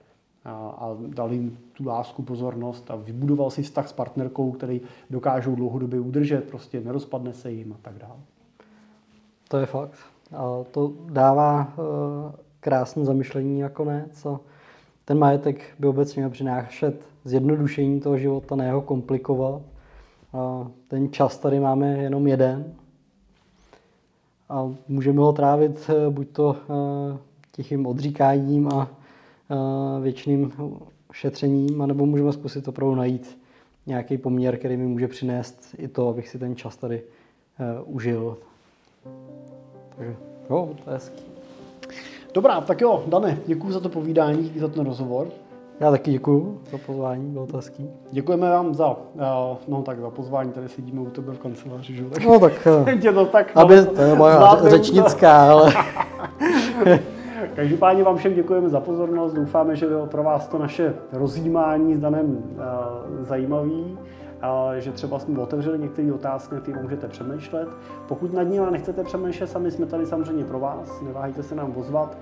[0.45, 4.80] a, a dal jim tu lásku, pozornost a vybudoval si vztah s partnerkou, který
[5.11, 8.20] dokážou dlouhodobě udržet, prostě nerozpadne se jim a tak dále.
[9.49, 10.17] To je fakt.
[10.37, 11.85] A to dává uh,
[12.61, 14.26] krásné zamyšlení nakonec.
[14.26, 14.41] A
[15.05, 19.62] ten majetek by obecně měl přinášet zjednodušení toho života, ne ho komplikovat.
[20.33, 22.74] A ten čas tady máme jenom jeden.
[24.49, 27.16] A můžeme ho trávit uh, buď to uh,
[27.53, 28.89] tichým odříkáním a
[30.01, 30.53] věčným
[31.12, 33.39] šetřením, anebo můžeme zkusit opravdu najít
[33.87, 37.03] nějaký poměr, který mi může přinést i to, abych si ten čas tady
[37.85, 38.37] užil.
[39.99, 40.14] Takže
[40.51, 41.22] jo, to je hezký.
[42.34, 45.26] Dobrá, tak jo, Dane, děkuji za to povídání, díky za ten rozhovor.
[45.80, 47.90] Já taky děkuji za pozvání, bylo to hezký.
[48.11, 48.96] Děkujeme vám za, uh,
[49.68, 52.05] no tak za pozvání, tady sedíme u tebe v kanceláři, že?
[52.05, 52.53] Tak, no tak,
[53.01, 55.72] tě to tak aby, to je moja řečnická, ale...
[57.55, 61.99] Každopádně vám všem děkujeme za pozornost, doufáme, že bylo pro vás to naše rozjímání s
[61.99, 63.99] Danem uh, zajímavý
[64.78, 67.68] že třeba jsme otevřeli některé otázky, které můžete přemýšlet.
[68.09, 72.18] Pokud nad nimi nechcete přemýšlet, sami jsme tady samozřejmě pro vás, neváhejte se nám ozvat.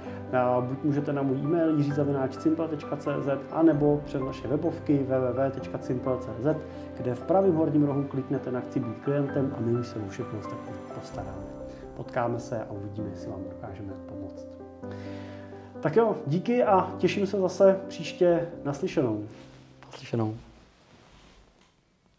[0.60, 6.62] Buď můžete na můj e-mail jiřizavináčsimple.cz a nebo přes naše webovky www.simple.cz,
[6.98, 10.08] kde v pravém horním rohu kliknete na chci být klientem a my už se o
[10.08, 11.46] všechno ostatní postaráme.
[11.96, 14.46] Potkáme se a uvidíme, jestli vám dokážeme pomoct.
[15.80, 19.24] Tak jo, díky a těším se zase příště naslyšenou.
[19.86, 20.34] Naslyšenou.